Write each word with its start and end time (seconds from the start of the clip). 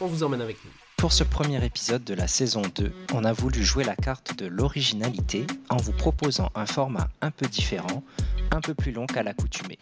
on 0.00 0.06
vous 0.06 0.22
emmène 0.22 0.40
avec 0.40 0.56
nous. 0.64 0.70
Pour 0.96 1.12
ce 1.12 1.22
premier 1.22 1.64
épisode 1.64 2.02
de 2.02 2.14
la 2.14 2.26
saison 2.26 2.62
2, 2.74 2.92
on 3.14 3.24
a 3.24 3.32
voulu 3.32 3.62
jouer 3.62 3.84
la 3.84 3.94
carte 3.94 4.36
de 4.36 4.46
l'originalité 4.46 5.46
en 5.70 5.76
vous 5.76 5.92
proposant 5.92 6.50
un 6.54 6.66
format 6.66 7.08
un 7.20 7.30
peu 7.30 7.46
différent, 7.46 8.02
un 8.50 8.60
peu 8.60 8.74
plus 8.74 8.92
long 8.92 9.06
qu'à 9.06 9.22
l'accoutumée. 9.22 9.78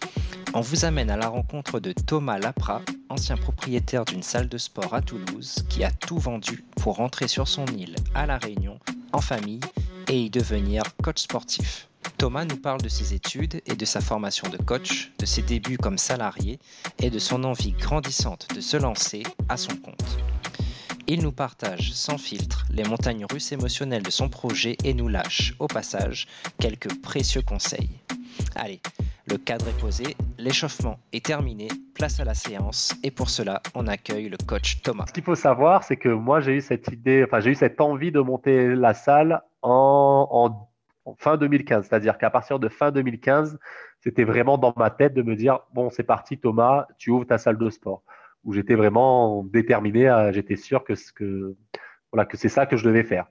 On 0.53 0.61
vous 0.61 0.85
amène 0.85 1.11
à 1.11 1.17
la 1.17 1.29
rencontre 1.29 1.81
de 1.81 1.93
Thomas 1.93 2.39
Lapra, 2.39 2.83
ancien 3.09 3.37
propriétaire 3.37 4.05
d'une 4.05 4.23
salle 4.23 4.49
de 4.49 4.59
sport 4.59 4.95
à 4.95 5.01
Toulouse, 5.01 5.65
qui 5.69 5.85
a 5.85 5.91
tout 5.91 6.19
vendu 6.19 6.65
pour 6.83 6.97
rentrer 6.97 7.29
sur 7.29 7.49
son 7.49 7.67
île 7.67 7.97
à 8.15 8.27
La 8.27 8.37
Réunion, 8.39 8.79
en 9.13 9.21
famille, 9.21 9.61
et 10.09 10.21
y 10.21 10.31
devenir 10.31 10.83
coach 11.03 11.23
sportif. 11.23 11.89
Thomas 12.19 12.45
nous 12.45 12.57
parle 12.57 12.81
de 12.81 12.89
ses 12.89 13.15
études 13.15 13.61
et 13.67 13.75
de 13.75 13.85
sa 13.85 14.01
formation 14.01 14.49
de 14.49 14.57
coach, 14.57 15.13
de 15.19 15.27
ses 15.27 15.43
débuts 15.43 15.79
comme 15.79 15.99
salarié 15.99 16.59
et 16.99 17.11
de 17.11 17.19
son 17.19 17.45
envie 17.45 17.73
grandissante 17.73 18.49
de 18.55 18.61
se 18.61 18.77
lancer 18.77 19.23
à 19.49 19.57
son 19.57 19.77
compte. 19.77 20.19
Il 21.09 21.23
nous 21.23 21.33
partage 21.33 21.93
sans 21.93 22.19
filtre 22.19 22.65
les 22.71 22.83
montagnes 22.83 23.27
russes 23.31 23.53
émotionnelles 23.53 24.03
de 24.03 24.11
son 24.11 24.29
projet 24.29 24.77
et 24.83 24.93
nous 24.93 25.09
lâche, 25.09 25.55
au 25.61 25.69
passage, 25.69 26.27
quelques 26.59 27.01
précieux 27.01 27.43
conseils. 27.43 28.01
Allez, 28.57 28.81
le 29.27 29.39
cadre 29.39 29.69
est 29.69 29.79
posé, 29.79 30.17
l'échauffement 30.39 30.99
est 31.13 31.25
terminé, 31.25 31.69
place 31.95 32.19
à 32.21 32.25
la 32.25 32.35
séance 32.35 32.95
et 33.03 33.11
pour 33.11 33.31
cela, 33.31 33.63
on 33.75 33.87
accueille 33.87 34.29
le 34.29 34.37
coach 34.37 34.83
Thomas. 34.83 35.05
Ce 35.07 35.13
qu'il 35.13 35.23
faut 35.23 35.37
savoir, 35.37 35.85
c'est 35.85 35.97
que 35.97 36.09
moi 36.09 36.41
j'ai 36.41 36.55
eu 36.55 36.61
cette 36.61 36.89
idée, 36.89 37.25
enfin 37.25 37.41
j'ai 37.41 37.51
eu 37.51 37.55
cette 37.55 37.81
envie 37.81 38.11
de 38.11 38.21
monter 38.21 38.75
la 38.75 38.95
salle 38.95 39.43
en, 39.63 40.29
en 40.31 40.69
fin 41.15 41.37
2015. 41.37 41.87
C'est-à-dire 41.89 42.19
qu'à 42.19 42.31
partir 42.31 42.59
de 42.59 42.69
fin 42.69 42.91
2015, 42.91 43.59
c'était 44.01 44.25
vraiment 44.25 44.59
dans 44.59 44.75
ma 44.77 44.91
tête 44.91 45.15
de 45.15 45.23
me 45.23 45.37
dire 45.37 45.61
bon, 45.73 45.91
c'est 45.91 46.03
parti, 46.03 46.39
Thomas, 46.39 46.87
tu 46.99 47.11
ouvres 47.11 47.27
ta 47.27 47.39
salle 47.39 47.59
de 47.59 47.71
sport. 47.71 48.03
Où 48.45 48.53
j'étais 48.53 48.75
vraiment 48.75 49.45
déterminé, 49.45 50.31
j'étais 50.33 50.57
sûr 50.57 50.85
que, 50.85 50.93
que, 51.15 51.57
voilà, 52.13 52.27
que 52.27 52.37
c'est 52.37 52.49
ça 52.49 52.67
que 52.67 52.77
je 52.77 52.85
devais 52.85 53.03
faire. 53.03 53.27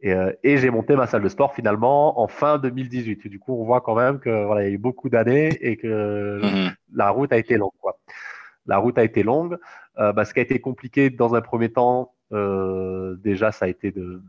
Et, 0.00 0.12
euh, 0.12 0.32
et 0.42 0.58
j'ai 0.58 0.70
monté 0.70 0.96
ma 0.96 1.06
salle 1.06 1.22
de 1.22 1.28
sport 1.28 1.54
finalement 1.54 2.20
en 2.20 2.28
fin 2.28 2.58
2018. 2.58 3.26
du 3.28 3.38
coup, 3.38 3.54
on 3.58 3.64
voit 3.64 3.80
quand 3.80 3.94
même 3.94 4.18
que 4.18 4.44
voilà, 4.44 4.62
il 4.62 4.68
y 4.68 4.70
a 4.70 4.74
eu 4.74 4.78
beaucoup 4.78 5.08
d'années 5.08 5.56
et 5.60 5.76
que 5.76 6.40
mhm. 6.42 6.74
la 6.94 7.10
route 7.10 7.32
a 7.32 7.38
été 7.38 7.56
longue. 7.56 7.72
Quoi. 7.80 7.98
La 8.66 8.78
route 8.78 8.98
a 8.98 9.04
été 9.04 9.22
longue. 9.22 9.58
Euh, 9.98 10.12
bah, 10.12 10.24
ce 10.24 10.34
qui 10.34 10.40
a 10.40 10.42
été 10.42 10.60
compliqué 10.60 11.10
dans 11.10 11.34
un 11.34 11.40
premier 11.40 11.70
temps, 11.70 12.12
euh, 12.32 13.16
déjà, 13.16 13.52
ça 13.52 13.66
a 13.66 13.68
été 13.68 13.92
de, 13.92 14.20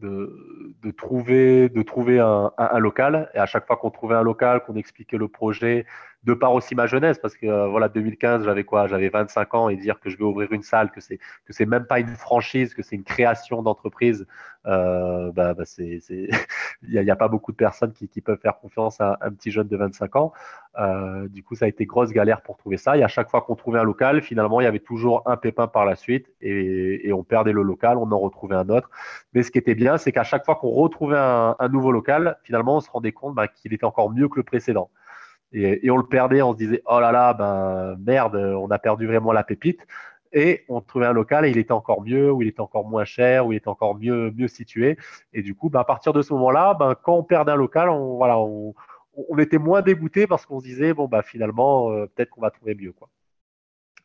de, 0.00 0.90
trouver, 0.96 1.68
de 1.68 1.82
trouver 1.82 2.20
un, 2.20 2.78
local. 2.78 3.30
Et 3.34 3.38
à 3.38 3.46
chaque 3.46 3.66
fois 3.66 3.76
qu'on 3.76 3.90
trouvait 3.90 4.14
un 4.14 4.22
local, 4.22 4.62
qu'on 4.64 4.76
expliquait 4.76 5.16
le 5.16 5.28
projet, 5.28 5.86
de 6.24 6.34
par 6.34 6.52
aussi 6.52 6.74
ma 6.74 6.86
jeunesse, 6.86 7.18
parce 7.18 7.36
que 7.36 7.46
euh, 7.46 7.68
voilà, 7.68 7.88
2015, 7.88 8.44
j'avais 8.44 8.64
quoi? 8.64 8.88
J'avais 8.88 9.08
25 9.08 9.54
ans 9.54 9.68
et 9.68 9.76
dire 9.76 10.00
que 10.00 10.10
je 10.10 10.18
vais 10.18 10.24
ouvrir 10.24 10.52
une 10.52 10.62
salle, 10.62 10.90
que 10.90 11.00
c'est 11.00 11.18
que 11.44 11.52
c'est 11.52 11.66
même 11.66 11.86
pas 11.86 12.00
une 12.00 12.08
franchise, 12.08 12.74
que 12.74 12.82
c'est 12.82 12.96
une 12.96 13.04
création 13.04 13.62
d'entreprise, 13.62 14.26
euh, 14.66 15.30
bah, 15.32 15.54
bah 15.54 15.64
c'est 15.64 16.00
il 16.82 17.00
n'y 17.00 17.10
a, 17.10 17.16
pas 17.16 17.28
beaucoup 17.28 17.52
de 17.52 17.56
personnes 17.56 17.92
qui, 17.92 18.08
qui, 18.08 18.20
peuvent 18.20 18.40
faire 18.40 18.58
confiance 18.58 19.00
à 19.00 19.18
un 19.20 19.30
petit 19.30 19.52
jeune 19.52 19.68
de 19.68 19.76
25 19.76 20.16
ans. 20.16 20.32
Euh, 20.78 21.28
du 21.28 21.44
coup, 21.44 21.54
ça 21.54 21.66
a 21.66 21.68
été 21.68 21.86
grosse 21.86 22.10
galère 22.10 22.42
pour 22.42 22.56
trouver 22.56 22.76
ça. 22.76 22.96
Et 22.96 23.04
à 23.04 23.08
chaque 23.08 23.30
fois 23.30 23.42
qu'on 23.42 23.54
trouvait 23.54 23.78
un 23.78 23.84
local, 23.84 24.20
finalement, 24.20 24.60
il 24.60 24.64
y 24.64 24.66
avait 24.66 24.80
toujours 24.80 25.22
un 25.26 25.36
pépin 25.36 25.68
par 25.68 25.84
la 25.84 25.94
suite 25.94 26.26
et, 26.40 27.06
et 27.08 27.12
on 27.12 27.22
perdait 27.22 27.52
le 27.52 27.62
local, 27.62 27.98
on 27.98 28.10
en 28.10 28.18
retrouvait 28.18 28.56
un 28.56 28.68
autre. 28.68 28.90
Mais 29.32 29.42
ce 29.44 29.50
qui 29.52 29.58
était 29.58 29.76
bien, 29.76 29.96
c'est 29.96 30.12
qu'à 30.12 30.24
chaque 30.24 30.44
fois 30.44 30.56
qu'on 30.56 30.70
retrouvait 30.70 31.16
un, 31.16 31.54
un, 31.58 31.68
nouveau 31.68 31.92
local, 31.92 32.36
finalement, 32.42 32.76
on 32.76 32.80
se 32.80 32.90
rendait 32.90 33.12
compte 33.12 33.34
bah, 33.34 33.46
qu'il 33.48 33.72
était 33.72 33.84
encore 33.84 34.10
mieux 34.10 34.28
que 34.28 34.36
le 34.36 34.42
précédent. 34.42 34.90
Et, 35.56 35.90
on 35.90 35.96
le 35.96 36.06
perdait, 36.06 36.42
on 36.42 36.52
se 36.52 36.58
disait 36.58 36.82
oh 36.86 37.00
là 37.00 37.12
là, 37.12 37.32
ben 37.32 37.96
merde, 38.04 38.36
on 38.36 38.70
a 38.70 38.78
perdu 38.78 39.06
vraiment 39.06 39.32
la 39.32 39.42
pépite. 39.42 39.86
Et 40.32 40.64
on 40.68 40.80
trouvait 40.80 41.06
un 41.06 41.12
local 41.12 41.46
et 41.46 41.50
il 41.50 41.56
était 41.56 41.72
encore 41.72 42.02
mieux, 42.02 42.30
ou 42.30 42.42
il 42.42 42.48
était 42.48 42.60
encore 42.60 42.86
moins 42.86 43.04
cher, 43.04 43.46
ou 43.46 43.52
il 43.52 43.56
était 43.56 43.68
encore 43.68 43.96
mieux, 43.96 44.30
mieux 44.32 44.48
situé. 44.48 44.98
Et 45.32 45.42
du 45.42 45.54
coup, 45.54 45.70
ben, 45.70 45.80
à 45.80 45.84
partir 45.84 46.12
de 46.12 46.20
ce 46.20 46.32
moment-là, 46.34 46.74
ben, 46.74 46.94
quand 46.94 47.14
on 47.14 47.22
perdait 47.22 47.52
un 47.52 47.56
local, 47.56 47.88
on, 47.88 48.16
voilà, 48.16 48.38
on, 48.38 48.74
était 49.38 49.58
moins 49.58 49.80
dégoûté 49.82 50.26
parce 50.26 50.44
qu'on 50.44 50.60
se 50.60 50.64
disait 50.66 50.92
bon 50.92 51.08
bah 51.08 51.22
finalement 51.22 51.90
euh, 51.90 52.06
peut-être 52.06 52.30
qu'on 52.30 52.42
va 52.42 52.50
trouver 52.50 52.74
mieux 52.74 52.92
quoi. 52.92 53.08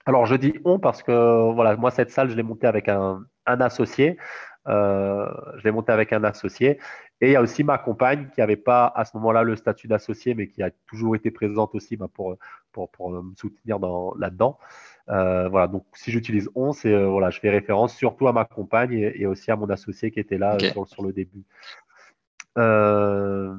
Alors 0.06 0.26
je 0.26 0.36
dis 0.36 0.54
on 0.64 0.80
parce 0.80 1.04
que 1.04 1.52
voilà 1.54 1.76
moi 1.76 1.92
cette 1.92 2.12
salle 2.12 2.30
je 2.30 2.36
l'ai 2.36 2.44
montée 2.44 2.68
avec 2.68 2.88
un, 2.88 3.26
un 3.46 3.62
associé, 3.62 4.18
je 4.68 5.64
l'ai 5.64 5.72
montée 5.72 5.92
avec 5.92 6.14
un 6.14 6.24
associé 6.24 6.80
et 7.22 7.28
il 7.28 7.32
y 7.34 7.36
a 7.36 7.42
aussi 7.42 7.64
ma 7.64 7.78
compagne 7.78 8.30
qui 8.34 8.40
n'avait 8.40 8.56
pas 8.56 8.92
à 8.96 9.06
ce 9.06 9.16
moment-là 9.18 9.44
le 9.44 9.56
statut 9.56 9.88
d'associé, 9.88 10.34
mais 10.34 10.48
qui 10.48 10.64
a 10.64 10.72
toujours 10.88 11.16
été 11.16 11.30
présente 11.30 11.76
aussi 11.76 11.96
bah, 11.96 12.08
pour, 12.12 12.36
pour, 12.72 12.90
pour, 12.90 13.12
me 13.12 13.36
soutenir 13.36 13.78
là-dedans. 14.18 14.58
Euh, 15.10 15.48
voilà, 15.48 15.68
donc 15.68 15.86
si 15.94 16.12
j'utilise 16.12 16.50
on, 16.56 16.74
c'est 16.74 16.94
euh, 16.94 17.08
voilà, 17.08 17.30
je 17.30 17.40
fais 17.40 17.50
référence 17.50 17.96
surtout 17.96 18.28
à 18.28 18.34
ma 18.34 18.46
compagne 18.46 18.94
et, 18.94 19.26
aussi 19.28 19.52
à 19.52 19.56
mon 19.56 19.70
associé 19.70 20.10
qui 20.10 20.20
était 20.20 20.38
là 20.38 20.56
euh, 20.56 20.60
sur, 20.72 20.88
sur, 20.88 21.04
le 21.04 21.14
début. 21.14 21.44
Euh, 22.58 23.56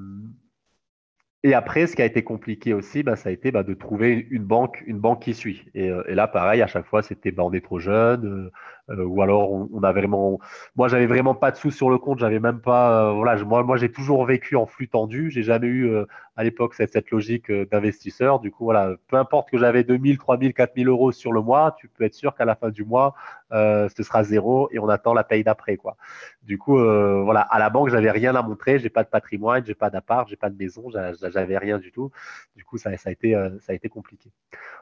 et 1.45 1.55
après, 1.55 1.87
ce 1.89 1.97
qui 1.97 2.03
a 2.03 2.05
été 2.05 2.23
compliqué 2.23 2.73
aussi, 2.73 3.03
bah, 3.03 3.17
ça 3.17 3.29
a 3.29 3.33
été 3.33 3.51
bah, 3.51 3.65
de 3.65 3.75
trouver 3.75 4.27
une 4.31 4.45
banque, 4.45 4.83
une 4.87 4.99
banque 4.99 5.23
qui 5.23 5.35
suit. 5.35 5.65
Et, 5.75 5.91
euh, 5.91 6.05
et 6.09 6.15
là, 6.15 6.29
pareil, 6.29 6.63
à 6.63 6.69
chaque 6.69 6.87
fois, 6.87 7.03
c'était 7.03 7.33
bah, 7.33 7.43
on 7.45 7.53
est 7.53 7.65
trop 7.65 7.81
jeune, 7.81 8.51
euh, 8.91 8.97
euh, 8.97 9.05
ou 9.05 9.23
alors 9.23 9.51
on, 9.53 9.83
a 9.83 9.93
vraiment. 9.93 10.39
Moi, 10.77 10.89
j'avais 10.89 11.07
vraiment 11.07 11.35
pas 11.35 11.51
de 11.51 11.57
sous 11.57 11.71
sur 11.71 11.91
le 11.91 11.99
compte, 11.99 12.19
j'avais 12.19 12.41
même 12.41 12.61
pas. 12.61 13.13
voilà, 13.13 13.43
moi, 13.45 13.77
j'ai 13.77 13.91
toujours 13.91 14.25
vécu 14.25 14.57
en 14.57 14.67
flux 14.67 14.89
tendu. 14.89 15.31
J'ai 15.31 15.43
jamais 15.43 15.69
eu 15.69 15.91
à 16.37 16.45
l'époque 16.45 16.75
cette, 16.75 17.11
logique 17.11 17.51
d'investisseur. 17.51 18.41
Du 18.41 18.51
coup, 18.51 18.65
voilà, 18.65 18.95
peu 19.09 19.17
importe 19.17 19.51
que 19.51 19.59
j'avais 19.59 19.85
2000, 19.85 20.19
3000, 20.19 20.55
4000 20.55 20.89
euros 20.89 21.13
sur 21.13 21.33
le 21.33 21.41
mois, 21.41 21.75
tu 21.79 21.89
peux 21.89 22.05
être 22.05 22.15
sûr 22.15 22.35
qu'à 22.35 22.45
la 22.45 22.55
fin 22.55 22.71
du 22.71 22.85
mois, 22.85 23.15
ce 23.51 24.03
sera 24.03 24.25
zéro 24.25 24.69
et 24.73 24.79
on 24.79 24.89
attend 24.89 25.15
la 25.15 25.25
paye 25.25 25.45
d'après, 25.45 25.77
quoi. 25.77 25.97
Du 26.43 26.59
coup, 26.59 26.77
voilà, 26.77 27.41
à 27.41 27.59
la 27.59 27.71
banque, 27.71 27.91
j'avais 27.91 28.11
rien 28.11 28.35
à 28.35 28.43
montrer. 28.43 28.79
J'ai 28.79 28.91
pas 28.91 29.05
de 29.05 29.09
patrimoine, 29.09 29.65
j'ai 29.65 29.75
pas 29.75 29.91
d'appart, 29.91 30.29
j'ai 30.29 30.37
pas 30.37 30.51
de 30.51 30.57
maison 30.57 30.73
j'avais 30.91 31.59
rien 31.59 31.79
du 31.79 31.93
tout. 31.93 32.11
Du 32.57 32.65
coup, 32.65 32.79
ça, 32.79 32.91
a 32.91 33.11
été, 33.11 33.35
euh, 33.35 33.51
ça 33.61 33.73
a 33.73 33.75
été 33.75 33.89
compliqué. 33.89 34.31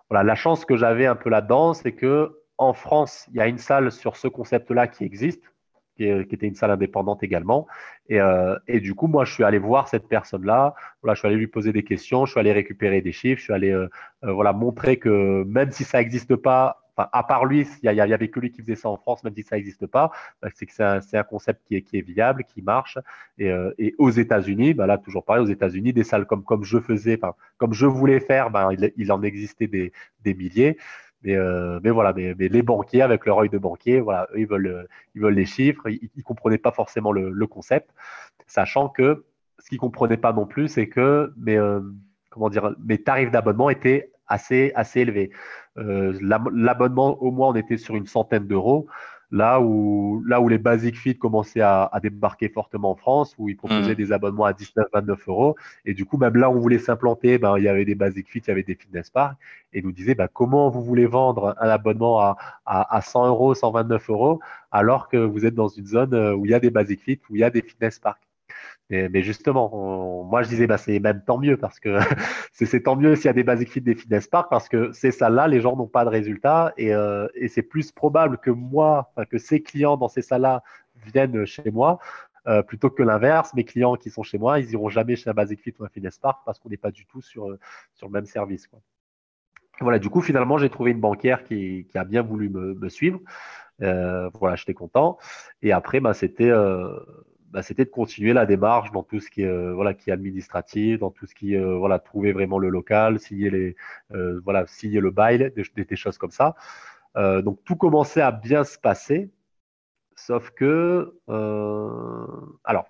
Voilà, 0.09 0.25
la 0.25 0.35
chance 0.35 0.65
que 0.65 0.77
j'avais 0.77 1.07
un 1.07 1.17
peu 1.17 1.31
là-dedans, 1.31 1.75
c'est 1.75 1.93
que 1.93 2.40
en 2.61 2.75
France, 2.75 3.27
il 3.33 3.37
y 3.37 3.41
a 3.41 3.49
une 3.49 3.59
salle 3.59 3.91
sur 3.91 4.17
ce 4.17 4.29
concept-là 4.29 4.87
qui 4.87 5.03
existe, 5.05 5.43
qui, 5.97 6.05
était 6.05 6.47
une 6.47 6.55
salle 6.55 6.71
indépendante 6.71 7.23
également. 7.23 7.67
Et, 8.11 8.21
euh, 8.21 8.55
et, 8.69 8.81
du 8.81 8.95
coup, 8.95 9.07
moi, 9.07 9.25
je 9.25 9.33
suis 9.33 9.45
allé 9.45 9.59
voir 9.59 9.89
cette 9.89 10.09
personne-là. 10.09 10.75
Voilà, 11.03 11.15
je 11.15 11.21
suis 11.21 11.29
allé 11.29 11.37
lui 11.37 11.47
poser 11.47 11.73
des 11.73 11.85
questions, 11.85 12.27
je 12.27 12.33
suis 12.33 12.41
allé 12.41 12.53
récupérer 12.53 13.01
des 13.01 13.13
chiffres, 13.13 13.39
je 13.39 13.45
suis 13.45 13.53
allé 13.55 13.71
euh, 13.71 13.89
voilà 14.23 14.53
montrer 14.53 14.99
que 14.99 15.43
même 15.45 15.73
si 15.73 15.85
ça 15.85 15.99
n'existe 15.99 16.37
pas 16.37 16.77
à 17.13 17.23
part 17.23 17.47
lui, 17.47 17.67
il 17.83 17.91
n'y 17.91 18.01
avait 18.01 18.29
que 18.29 18.41
lui 18.41 18.51
qui 18.51 18.61
faisait 18.61 18.75
ça 18.75 18.91
en 18.91 18.99
France, 18.99 19.25
même 19.25 19.35
si 19.35 19.43
ça 19.43 19.57
n'existe 19.57 19.87
pas. 19.87 20.11
Bah, 20.43 20.49
c'est 20.55 20.67
que 20.67 20.73
c'est 20.73 21.17
un, 21.17 21.23
concept 21.23 21.63
qui 21.67 21.77
est, 21.77 22.03
viable, 22.03 22.45
qui 22.45 22.61
marche. 22.61 22.99
Et, 23.39 23.51
euh, 23.51 23.73
aux 23.97 24.11
États-Unis, 24.11 24.75
bah 24.75 24.87
là 24.87 24.99
toujours 24.99 25.25
pareil, 25.25 25.43
aux 25.43 25.49
États-Unis, 25.49 25.95
des 25.95 26.05
salles 26.05 26.27
comme 26.27 26.45
comme 26.45 26.63
je 26.63 26.79
faisais, 26.79 27.19
comme 27.57 27.73
je 27.73 27.87
voulais 27.87 28.21
faire, 28.21 28.51
bah, 28.51 28.69
il, 28.99 29.13
en 29.13 29.23
existait 29.23 29.67
des 29.67 30.35
milliers. 30.35 30.77
Mais, 31.23 31.37
euh, 31.37 31.81
mais 31.83 31.91
voilà, 31.91 32.13
mais, 32.15 32.35
les 32.39 32.63
banquiers 32.63 33.03
avec 33.03 33.27
leur 33.27 33.39
œil 33.39 33.51
de 33.51 33.59
banquier, 33.59 34.01
voilà, 34.01 34.27
eux, 34.33 34.41
ils 34.41 34.47
veulent, 34.47 34.89
ils 35.15 35.21
veulent 35.21 35.35
les 35.35 35.47
chiffres. 35.47 35.89
Ils, 35.89 36.11
ne 36.17 36.23
comprenaient 36.23 36.59
pas 36.59 36.73
forcément 36.73 37.13
le, 37.13 37.31
le, 37.31 37.47
concept, 37.47 37.91
sachant 38.47 38.89
que 38.89 39.25
ce 39.59 39.69
qu'ils 39.69 39.79
comprenaient 39.79 40.17
pas 40.17 40.33
non 40.33 40.47
plus, 40.47 40.69
c'est 40.69 40.89
que 40.89 41.33
mes, 41.37 41.57
euh, 41.57 41.81
comment 42.31 42.49
dire, 42.49 42.75
mes 42.85 42.99
tarifs 42.99 43.31
d'abonnement 43.31 43.71
étaient 43.71 44.11
assez, 44.27 44.73
assez 44.75 45.01
élevés. 45.01 45.31
Euh, 45.77 46.17
l'abonnement, 46.23 47.23
au 47.23 47.31
moins, 47.31 47.49
on 47.49 47.55
était 47.55 47.77
sur 47.77 47.97
une 47.97 48.07
centaine 48.07 48.47
d'euros. 48.47 48.87
Là 49.33 49.61
où, 49.61 50.23
là 50.27 50.41
où 50.41 50.49
les 50.49 50.59
Basic 50.59 50.97
Fit 50.97 51.17
commençaient 51.17 51.61
à, 51.61 51.91
débarquer 52.03 52.49
fortement 52.49 52.91
en 52.91 52.97
France, 52.97 53.35
où 53.39 53.49
ils 53.49 53.57
proposaient 53.57 53.93
mmh. 53.93 53.95
des 53.95 54.13
abonnements 54.13 54.45
à 54.45 54.53
19, 54.53 54.87
29 54.93 55.29
euros. 55.29 55.57
Et 55.85 55.95
du 55.95 56.05
coup, 56.05 56.17
même 56.17 56.37
là, 56.37 56.51
on 56.51 56.59
voulait 56.59 56.79
s'implanter, 56.79 57.39
ben, 57.39 57.57
il 57.59 57.65
y 57.65 57.69
avait 57.69 57.85
des 57.85 57.95
Basic 57.95 58.29
Fit, 58.29 58.41
il 58.41 58.49
y 58.49 58.51
avait 58.51 58.63
des 58.65 58.75
Fitness 58.75 59.11
Park. 59.11 59.37
Et 59.73 59.83
nous 59.83 59.93
disaient, 59.93 60.17
ben, 60.17 60.29
comment 60.33 60.69
vous 60.69 60.83
voulez 60.83 61.07
vendre 61.07 61.55
un 61.61 61.69
abonnement 61.69 62.21
à, 62.21 62.37
à, 62.67 62.97
à 62.97 63.01
100 63.01 63.29
euros, 63.29 63.55
129 63.55 64.11
euros, 64.11 64.41
alors 64.73 65.09
que 65.09 65.17
vous 65.17 65.47
êtes 65.47 65.55
dans 65.55 65.69
une 65.69 65.87
zone 65.87 66.15
euh, 66.15 66.35
où 66.35 66.45
il 66.47 66.51
y 66.51 66.55
a 66.55 66.61
des 66.61 66.71
Basic 66.71 67.01
Fit, 67.01 67.21
où 67.31 67.37
il 67.37 67.41
y 67.41 67.45
a 67.45 67.51
des 67.51 67.63
Fitness 67.63 67.99
Park. 67.99 68.30
Mais 68.91 69.23
justement, 69.23 70.25
moi 70.25 70.43
je 70.43 70.49
disais, 70.49 70.67
bah, 70.67 70.79
c'est 70.79 70.99
même 70.99 71.23
tant 71.25 71.39
mieux 71.39 71.57
parce 71.57 71.79
que 71.79 71.99
c'est 72.53 72.83
tant 72.83 72.97
mieux 72.97 73.17
s'il 73.17 73.27
y 73.27 73.29
a 73.29 73.33
des 73.33 73.45
basic 73.45 73.71
fit, 73.71 73.81
des 73.81 73.95
fitness 73.95 74.27
park 74.27 74.49
parce 74.51 74.69
que 74.69 74.93
ces 74.93 75.11
salles-là, 75.11 75.49
les 75.49 75.61
gens 75.61 75.77
n'ont 75.77 75.87
pas 75.87 76.05
de 76.05 76.11
résultats 76.11 76.73
et, 76.77 76.93
euh, 76.95 77.29
et 77.35 77.49
c'est 77.49 77.63
plus 77.63 77.93
probable 77.93 78.39
que 78.39 78.51
moi, 78.51 79.13
que 79.31 79.39
ces 79.39 79.63
clients 79.63 79.97
dans 79.97 80.09
ces 80.09 80.23
salles-là 80.23 80.63
viennent 81.07 81.47
chez 81.47 81.71
moi 81.71 81.99
euh, 82.49 82.63
plutôt 82.63 82.91
que 82.91 83.03
l'inverse. 83.03 83.55
Mes 83.55 83.65
clients 83.65 83.97
qui 83.97 84.11
sont 84.11 84.23
chez 84.23 84.39
moi, 84.39 84.59
ils 84.59 84.71
iront 84.73 84.89
jamais 84.89 85.15
chez 85.17 85.31
un 85.31 85.35
basic 85.35 85.61
fit 85.61 85.75
ou 85.79 85.85
un 85.85 85.89
fitness 85.89 86.19
park 86.19 86.41
parce 86.45 86.59
qu'on 86.59 86.69
n'est 86.69 86.77
pas 86.77 86.91
du 86.91 87.07
tout 87.07 87.21
sur, 87.21 87.57
sur 87.95 88.09
le 88.09 88.13
même 88.13 88.27
service. 88.27 88.67
Quoi. 88.67 88.81
Voilà, 89.81 89.99
du 89.99 90.11
coup, 90.11 90.21
finalement, 90.21 90.59
j'ai 90.59 90.69
trouvé 90.69 90.91
une 90.91 91.01
banquière 91.01 91.43
qui, 91.43 91.87
qui, 91.91 91.99
a 91.99 92.05
bien 92.05 92.23
voulu 92.23 92.51
me, 92.51 92.75
me 92.75 92.89
suivre. 92.89 93.21
Euh, 93.83 94.29
voilà, 94.35 94.57
j'étais 94.57 94.75
content. 94.75 95.19
Et 95.63 95.73
après, 95.73 96.01
bah, 96.01 96.13
c'était 96.13 96.51
euh, 96.51 96.99
bah, 97.51 97.63
c'était 97.63 97.85
de 97.85 97.91
continuer 97.91 98.33
la 98.33 98.47
démarche 98.47 98.93
dans 98.93 99.03
tout 99.03 99.19
ce 99.19 99.29
qui 99.29 99.43
est 99.43 99.47
euh, 99.47 99.75
voilà 99.75 99.93
qui 99.95 100.11
est 100.11 100.13
administratif, 100.13 101.01
dans 101.01 101.11
tout 101.11 101.27
ce 101.27 101.35
qui 101.35 101.57
euh, 101.57 101.77
voilà 101.77 101.99
trouver 101.99 102.33
vraiment 102.33 102.59
le 102.59 102.69
local, 102.69 103.19
signer 103.19 103.51
les 103.51 103.77
euh, 104.13 104.41
voilà 104.45 104.67
signer 104.69 105.01
le 105.01 105.11
bail, 105.11 105.53
des, 105.55 105.97
choses 105.97 106.19
comme 106.19 106.31
ça. 106.31 106.55
donc 107.17 107.63
tout 107.65 107.77
commençait 107.77 108.21
à 108.23 108.31
bien 108.33 108.65
se 108.65 108.79
passer, 108.79 109.31
sauf 110.17 110.51
que 110.51 111.15
alors 112.65 112.87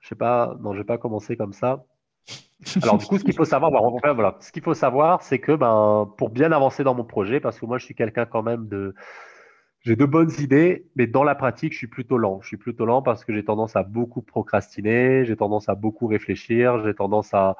je 0.00 0.08
sais 0.08 0.14
pas 0.14 0.56
non 0.60 0.72
je 0.74 0.78
vais 0.78 0.84
pas 0.84 0.98
commencer 0.98 1.36
comme 1.36 1.52
ça. 1.52 1.84
Alors 2.82 2.98
du 2.98 3.06
coup, 3.06 3.18
ce 3.18 3.24
qu'il 3.24 3.34
faut 3.34 3.44
savoir, 3.44 3.70
voilà, 3.70 4.36
ce 4.40 4.52
qu'il 4.52 4.62
faut 4.62 4.74
savoir, 4.74 5.22
c'est 5.22 5.38
que 5.38 5.52
ben, 5.52 6.12
pour 6.18 6.28
bien 6.30 6.50
avancer 6.52 6.82
dans 6.84 6.94
mon 6.94 7.04
projet, 7.04 7.40
parce 7.40 7.58
que 7.58 7.66
moi 7.66 7.78
je 7.78 7.84
suis 7.84 7.94
quelqu'un 7.94 8.26
quand 8.26 8.42
même 8.42 8.66
de, 8.68 8.94
j'ai 9.80 9.96
de 9.96 10.04
bonnes 10.04 10.32
idées, 10.38 10.86
mais 10.96 11.06
dans 11.06 11.24
la 11.24 11.34
pratique, 11.34 11.72
je 11.72 11.78
suis 11.78 11.86
plutôt 11.86 12.18
lent. 12.18 12.40
Je 12.42 12.48
suis 12.48 12.56
plutôt 12.56 12.84
lent 12.84 13.00
parce 13.02 13.24
que 13.24 13.32
j'ai 13.32 13.44
tendance 13.44 13.76
à 13.76 13.82
beaucoup 13.82 14.22
procrastiner, 14.22 15.24
j'ai 15.24 15.36
tendance 15.36 15.68
à 15.68 15.74
beaucoup 15.74 16.06
réfléchir, 16.06 16.84
j'ai 16.84 16.94
tendance 16.94 17.32
à, 17.32 17.56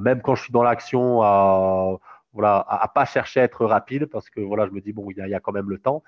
même 0.00 0.20
quand 0.22 0.34
je 0.34 0.42
suis 0.42 0.52
dans 0.52 0.62
l'action, 0.62 1.22
à 1.22 1.98
voilà, 2.34 2.64
à, 2.68 2.88
pas 2.88 3.04
chercher 3.04 3.40
à 3.40 3.44
être 3.44 3.64
rapide 3.64 4.06
parce 4.06 4.28
que 4.28 4.40
voilà, 4.40 4.66
je 4.66 4.72
me 4.72 4.80
dis 4.80 4.92
bon, 4.92 5.08
il 5.10 5.16
y 5.16 5.34
a, 5.34 5.40
quand 5.40 5.52
même 5.52 5.70
le 5.70 5.78
temps. 5.78 6.02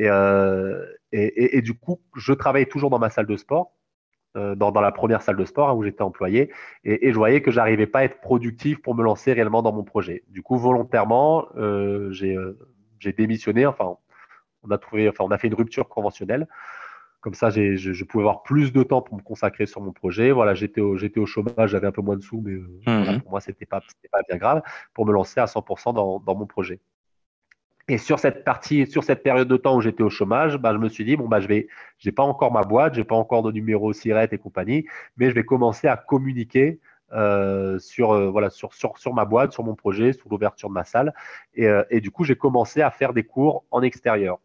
Euh, 0.00 0.86
et, 1.12 1.56
et, 1.56 1.62
du 1.62 1.74
coup, 1.74 2.00
je 2.16 2.32
travaillais 2.32 2.66
toujours 2.66 2.90
dans 2.90 2.98
ma 2.98 3.10
salle 3.10 3.26
de 3.26 3.36
sport, 3.36 3.72
euh, 4.36 4.54
dans, 4.54 4.72
dans, 4.72 4.80
la 4.80 4.92
première 4.92 5.22
salle 5.22 5.36
de 5.36 5.44
sport 5.44 5.68
hein, 5.68 5.74
où 5.74 5.82
j'étais 5.84 6.02
employé, 6.02 6.52
et, 6.84 7.12
je 7.12 7.16
voyais 7.16 7.42
que 7.42 7.50
j'arrivais 7.50 7.86
pas 7.86 8.00
à 8.00 8.04
être 8.04 8.20
productif 8.20 8.80
pour 8.82 8.94
me 8.94 9.02
lancer 9.02 9.32
réellement 9.32 9.62
dans 9.62 9.72
mon 9.72 9.84
projet. 9.84 10.24
Du 10.28 10.42
coup, 10.42 10.56
volontairement, 10.56 11.46
euh, 11.56 12.10
j'ai 12.10 13.12
démissionné. 13.12 13.66
Enfin, 13.66 13.98
on 14.64 14.70
a 14.70 14.78
trouvé, 14.78 15.08
enfin, 15.08 15.24
on 15.24 15.30
a 15.30 15.38
fait 15.38 15.48
une 15.48 15.54
rupture 15.54 15.88
conventionnelle. 15.88 16.46
Comme 17.20 17.34
ça, 17.34 17.48
je, 17.48 17.74
je, 17.76 18.04
pouvais 18.04 18.22
avoir 18.22 18.42
plus 18.42 18.72
de 18.72 18.82
temps 18.82 19.00
pour 19.00 19.16
me 19.16 19.22
consacrer 19.22 19.64
sur 19.64 19.80
mon 19.80 19.92
projet. 19.92 20.30
Voilà, 20.30 20.54
j'étais 20.54 20.82
au, 20.82 20.98
j'étais 20.98 21.20
au 21.20 21.26
chômage, 21.26 21.70
j'avais 21.70 21.86
un 21.86 21.92
peu 21.92 22.02
moins 22.02 22.16
de 22.16 22.22
sous, 22.22 22.42
mais 22.42 22.52
euh, 22.52 23.12
mhm. 23.12 23.22
pour 23.22 23.30
moi, 23.30 23.40
c'était 23.40 23.64
pas, 23.64 23.80
pas 24.12 24.20
bien 24.28 24.36
grave 24.36 24.62
pour 24.92 25.06
me 25.06 25.12
lancer 25.12 25.40
à 25.40 25.46
100% 25.46 25.94
dans, 25.94 26.20
dans, 26.20 26.34
mon 26.34 26.46
projet. 26.46 26.80
Et 27.88 27.96
sur 27.96 28.18
cette 28.18 28.44
partie, 28.44 28.86
sur 28.86 29.04
cette 29.04 29.22
période 29.22 29.48
de 29.48 29.56
temps 29.56 29.76
où 29.76 29.80
j'étais 29.80 30.02
au 30.02 30.10
chômage, 30.10 30.58
bah, 30.58 30.74
je 30.74 30.78
me 30.78 30.88
suis 30.88 31.04
dit 31.04 31.16
bon 31.16 31.28
bah 31.28 31.40
je 31.40 31.48
vais, 31.48 31.68
j'ai 31.98 32.12
pas 32.12 32.22
encore 32.22 32.52
ma 32.52 32.62
boîte, 32.62 32.94
j'ai 32.94 33.04
pas 33.04 33.14
encore 33.14 33.42
de 33.42 33.52
numéro 33.52 33.92
SIRET 33.92 34.28
et 34.32 34.38
compagnie, 34.38 34.86
mais 35.16 35.30
je 35.30 35.34
vais 35.34 35.44
commencer 35.44 35.86
à 35.86 35.96
communiquer 35.96 36.78
euh, 37.14 37.78
sur, 37.78 38.12
euh, 38.12 38.28
voilà, 38.28 38.50
sur, 38.50 38.74
sur, 38.74 38.98
sur, 38.98 39.14
ma 39.14 39.24
boîte, 39.24 39.52
sur 39.52 39.62
mon 39.62 39.74
projet, 39.74 40.12
sur 40.12 40.28
l'ouverture 40.30 40.68
de 40.68 40.74
ma 40.74 40.84
salle. 40.84 41.14
Et, 41.54 41.66
euh, 41.68 41.84
et, 41.90 42.00
du 42.00 42.10
coup, 42.10 42.24
j'ai 42.24 42.34
commencé 42.34 42.82
à 42.82 42.90
faire 42.90 43.12
des 43.12 43.22
cours 43.22 43.64
en 43.70 43.82
extérieur 43.82 44.40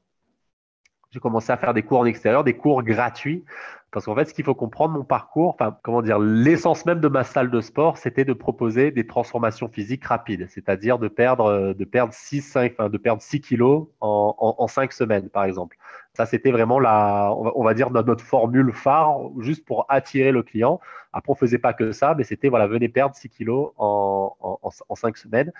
j'ai 1.11 1.19
commencé 1.19 1.51
à 1.51 1.57
faire 1.57 1.73
des 1.73 1.83
cours 1.83 1.99
en 1.99 2.05
extérieur, 2.05 2.43
des 2.43 2.55
cours 2.55 2.83
gratuits. 2.83 3.43
Parce 3.91 4.05
qu'en 4.05 4.13
fait, 4.13 4.25
ce 4.25 4.35
qu'il 4.35 4.45
faut 4.45 4.53
comprendre, 4.53 4.93
mon 4.93 5.03
parcours, 5.03 5.49
enfin, 5.49 5.75
comment 5.81 6.03
dire, 6.03 6.19
l'essence 6.19 6.85
même 6.85 6.99
de 6.99 7.07
ma 7.07 7.23
salle 7.23 7.49
de 7.49 7.59
sport, 7.59 7.97
c'était 7.97 8.23
de 8.23 8.33
proposer 8.33 8.91
des 8.91 9.07
transformations 9.07 9.67
physiques 9.67 10.05
rapides, 10.05 10.45
c'est-à-dire 10.47 10.99
de 10.99 11.07
perdre, 11.07 11.73
de 11.73 11.85
perdre 11.85 12.13
6, 12.13 12.41
5, 12.41 12.73
enfin, 12.73 12.89
de 12.89 12.97
perdre 12.99 13.21
6 13.23 13.41
kilos 13.41 13.87
en, 13.99 14.35
en, 14.37 14.55
en 14.59 14.67
5 14.67 14.93
semaines, 14.93 15.29
par 15.29 15.45
exemple. 15.45 15.75
Ça, 16.13 16.27
c'était 16.27 16.51
vraiment 16.51 16.79
la, 16.79 17.33
on 17.33 17.63
va, 17.63 17.73
dire, 17.73 17.89
notre, 17.89 18.23
formule 18.23 18.71
phare, 18.73 19.17
juste 19.39 19.65
pour 19.65 19.87
attirer 19.89 20.31
le 20.31 20.43
client. 20.43 20.79
Après, 21.11 21.31
on 21.31 21.35
faisait 21.35 21.57
pas 21.57 21.73
que 21.73 21.91
ça, 21.91 22.13
mais 22.15 22.23
c'était, 22.23 22.49
voilà, 22.49 22.67
venez 22.67 22.89
perdre 22.89 23.15
6 23.15 23.29
kilos 23.29 23.71
en, 23.77 24.35
en, 24.39 24.59
en 24.87 24.95
5 24.95 25.17
semaines. 25.17 25.51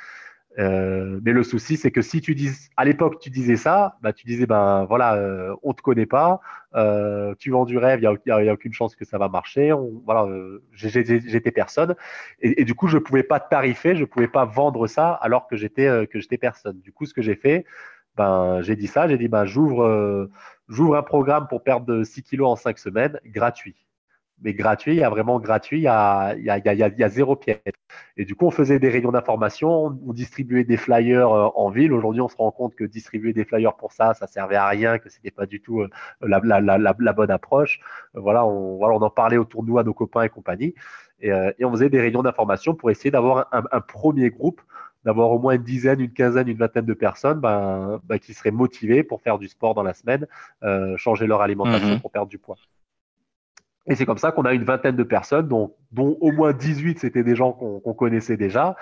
Euh, 0.57 1.19
mais 1.23 1.31
le 1.31 1.43
souci, 1.43 1.77
c'est 1.77 1.91
que 1.91 2.01
si 2.01 2.21
tu 2.21 2.33
dis, 2.33 2.49
à 2.75 2.83
l'époque, 2.83 3.19
tu 3.19 3.29
disais 3.29 3.55
ça, 3.55 3.97
bah, 4.01 4.13
tu 4.13 4.25
disais, 4.25 4.45
ben 4.45 4.85
voilà, 4.85 5.15
euh, 5.15 5.55
on 5.63 5.73
te 5.73 5.81
connaît 5.81 6.07
pas, 6.07 6.41
euh, 6.75 7.35
tu 7.37 7.51
vends 7.51 7.65
du 7.65 7.77
rêve, 7.77 7.99
il 8.01 8.19
n'y 8.25 8.49
a, 8.49 8.53
aucune 8.53 8.73
chance 8.73 8.95
que 8.95 9.05
ça 9.05 9.17
va 9.17 9.29
marcher. 9.29 9.71
Voilà, 10.05 10.23
euh, 10.25 10.63
j'étais 10.73 11.51
personne, 11.51 11.95
et, 12.41 12.65
du 12.65 12.73
coup, 12.73 12.87
je 12.87 12.97
pouvais 12.97 13.23
pas 13.23 13.39
tarifer, 13.39 13.95
je 13.95 14.05
pouvais 14.05 14.27
pas 14.27 14.45
vendre 14.45 14.87
ça 14.87 15.11
alors 15.13 15.47
que 15.47 15.55
j'étais 15.55 15.87
euh, 15.87 16.05
que 16.05 16.19
personne. 16.37 16.79
Du 16.81 16.91
coup, 16.91 17.05
ce 17.05 17.13
que 17.13 17.21
j'ai 17.21 17.35
fait, 17.35 17.65
ben 18.17 18.61
j'ai 18.61 18.75
dit 18.75 18.87
ça, 18.87 19.07
j'ai 19.07 19.17
dit, 19.17 19.27
ben 19.27 19.45
j'ouvre 19.45 20.29
j'ouvre 20.67 20.95
un 20.97 21.03
programme 21.03 21.47
pour 21.47 21.63
perdre 21.63 22.03
6 22.03 22.23
kilos 22.23 22.49
en 22.49 22.55
5 22.55 22.77
semaines, 22.79 23.19
gratuit 23.25 23.88
mais 24.41 24.53
gratuit, 24.53 24.93
il 24.93 24.99
y 24.99 25.03
a 25.03 25.09
vraiment 25.09 25.39
gratuit, 25.39 25.79
il 25.79 25.83
y 25.83 25.87
a, 25.87 26.35
il 26.35 26.43
y 26.43 26.49
a, 26.49 26.57
il 26.57 26.65
y 26.65 26.83
a, 26.83 26.87
il 26.87 26.99
y 26.99 27.03
a 27.03 27.09
zéro 27.09 27.35
pièce. 27.35 27.59
Et 28.17 28.25
du 28.25 28.35
coup, 28.35 28.45
on 28.45 28.51
faisait 28.51 28.79
des 28.79 28.89
réunions 28.89 29.11
d'information, 29.11 29.97
on, 30.05 30.13
distribuait 30.13 30.63
des 30.63 30.77
flyers 30.77 31.31
euh, 31.31 31.49
en 31.55 31.69
ville. 31.69 31.93
Aujourd'hui, 31.93 32.21
on 32.21 32.27
se 32.27 32.35
rend 32.35 32.51
compte 32.51 32.75
que 32.75 32.83
distribuer 32.83 33.33
des 33.33 33.45
flyers 33.45 33.75
pour 33.75 33.91
ça, 33.91 34.13
ça 34.13 34.27
servait 34.27 34.55
à 34.55 34.67
rien, 34.67 34.99
que 34.99 35.09
c'était 35.09 35.31
pas 35.31 35.45
du 35.45 35.61
tout 35.61 35.81
euh, 35.81 35.89
la, 36.21 36.39
la, 36.43 36.61
la, 36.61 36.95
la, 36.97 37.13
bonne 37.13 37.31
approche. 37.31 37.79
Euh, 38.15 38.21
voilà, 38.21 38.45
on, 38.45 38.77
voilà, 38.77 38.95
on 38.95 39.01
en 39.01 39.09
parlait 39.09 39.37
autour 39.37 39.63
de 39.63 39.69
nous 39.69 39.77
à 39.77 39.83
nos 39.83 39.93
copains 39.93 40.23
et 40.23 40.29
compagnie. 40.29 40.73
Et, 41.21 41.31
et 41.57 41.65
on 41.65 41.71
faisait 41.71 41.89
des 41.89 41.99
réunions 41.99 42.23
d'information 42.23 42.75
pour 42.75 42.91
essayer 42.91 43.11
d'avoir 43.11 43.49
un, 43.51 43.63
un, 43.73 43.81
premier 43.81 44.29
groupe 44.29 44.61
d'avoir 45.05 45.31
au 45.31 45.39
moins 45.39 45.55
une 45.55 45.63
dizaine, 45.63 45.99
une 45.99 46.11
quinzaine, 46.11 46.47
une 46.47 46.57
vingtaine 46.57 46.85
de 46.85 46.93
personnes 46.93 47.39
ben, 47.39 47.99
ben, 48.03 48.19
qui 48.19 48.33
seraient 48.33 48.51
motivées 48.51 49.03
pour 49.03 49.21
faire 49.21 49.37
du 49.37 49.47
sport 49.47 49.73
dans 49.73 49.83
la 49.83 49.93
semaine, 49.93 50.27
euh, 50.63 50.97
changer 50.97 51.27
leur 51.27 51.41
alimentation 51.41 51.95
mmh 51.95 51.99
pour 52.01 52.11
perdre 52.11 52.29
du 52.29 52.37
poids. 52.37 52.57
Et 53.89 53.95
c'est 53.95 54.05
comme 54.05 54.19
ça 54.19 54.31
qu'on 54.31 54.43
a 54.43 54.53
une 54.53 54.63
vingtaine 54.63 54.95
de 54.95 55.03
personnes, 55.03 55.47
dont, 55.47 55.75
au 55.97 56.31
moins 56.31 56.53
18 56.53 56.99
c'était 56.99 57.23
des 57.23 57.35
gens 57.35 57.53
qu'on 57.53 57.93
connaissait 57.93 58.37
déjà. 58.37 58.75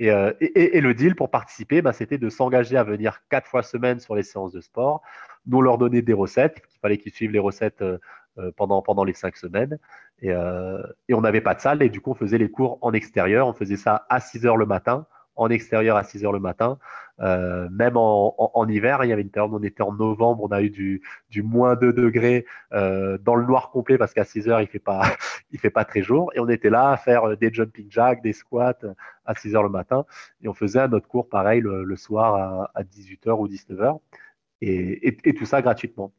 Euh, 0.00 0.32
et, 0.40 0.80
le 0.80 0.94
deal 0.94 1.14
pour 1.14 1.30
participer, 1.30 1.82
bah, 1.82 1.92
c'était 1.92 2.16
de 2.16 2.30
s'engager 2.30 2.78
à 2.78 2.82
venir 2.82 3.20
quatre 3.28 3.46
fois 3.46 3.62
semaine 3.62 4.00
sur 4.00 4.16
les 4.16 4.22
séances 4.22 4.52
de 4.52 4.62
sport. 4.62 5.02
Nous, 5.46 5.60
leur 5.60 5.76
donner 5.76 6.00
des 6.00 6.14
recettes. 6.14 6.62
Il 6.74 6.78
fallait 6.80 6.96
qu'ils 6.96 7.12
suivent 7.12 7.32
les 7.32 7.38
recettes 7.38 7.82
euh, 7.82 7.98
euh, 8.38 8.50
pendant, 8.56 8.80
pendant 8.80 9.04
les 9.04 9.12
cinq 9.12 9.36
semaines. 9.36 9.78
Et, 10.22 10.30
et 10.30 11.14
on 11.14 11.20
n'avait 11.20 11.42
pas 11.42 11.54
de 11.54 11.60
salle. 11.60 11.82
Et 11.82 11.90
du 11.90 12.00
coup, 12.00 12.12
on 12.12 12.14
faisait 12.14 12.38
les 12.38 12.50
cours 12.50 12.78
en 12.80 12.94
extérieur. 12.94 13.46
On 13.46 13.52
faisait 13.52 13.76
ça 13.76 14.06
à 14.08 14.20
6 14.20 14.46
heures 14.46 14.56
le 14.56 14.64
matin 14.64 15.06
en 15.36 15.48
extérieur 15.48 15.96
à 15.96 16.04
6 16.04 16.24
heures 16.24 16.32
le 16.32 16.40
matin. 16.40 16.78
Euh, 17.20 17.68
même 17.70 17.96
en, 17.96 18.66
hiver, 18.68 19.04
il 19.04 19.08
y 19.08 19.12
avait 19.12 19.22
une 19.22 19.30
période 19.30 19.52
où 19.52 19.56
on 19.56 19.62
était 19.62 19.82
en 19.82 19.92
novembre, 19.92 20.42
on 20.42 20.48
a 20.48 20.62
eu 20.62 20.70
du, 20.70 21.42
moins 21.42 21.76
2 21.76 21.92
degrés 21.92 22.44
euh, 22.72 23.18
dans 23.18 23.36
le 23.36 23.44
noir 23.46 23.70
complet 23.70 23.98
parce 23.98 24.12
qu'à 24.12 24.24
6 24.24 24.48
heures, 24.48 24.60
il 24.60 24.66
fait 24.66 24.78
pas, 24.78 25.02
il 25.52 25.60
fait 25.60 25.70
pas 25.70 25.84
très 25.84 26.02
jour. 26.02 26.30
Et 26.34 26.40
on 26.40 26.48
était 26.48 26.70
là 26.70 26.90
à 26.90 26.96
faire 26.96 27.36
des 27.36 27.52
jumping 27.52 27.86
jacks, 27.90 28.22
des 28.22 28.32
squats 28.32 28.74
à 29.24 29.34
6 29.34 29.54
heures 29.54 29.62
le 29.62 29.68
matin. 29.68 30.04
Et 30.42 30.48
on 30.48 30.54
faisait 30.54 30.80
un 30.80 30.92
autre 30.92 31.08
cours 31.08 31.28
pareil 31.28 31.60
le, 31.60 31.96
soir 31.96 32.34
à, 32.34 32.70
à 32.74 32.82
18 32.82 33.26
heures 33.28 33.40
ou 33.40 33.48
19 33.48 33.80
heures. 33.80 33.98
Et, 34.60 35.08
et, 35.08 35.16
et 35.24 35.34
tout 35.34 35.46
ça 35.46 35.62
gratuitement. 35.62 36.12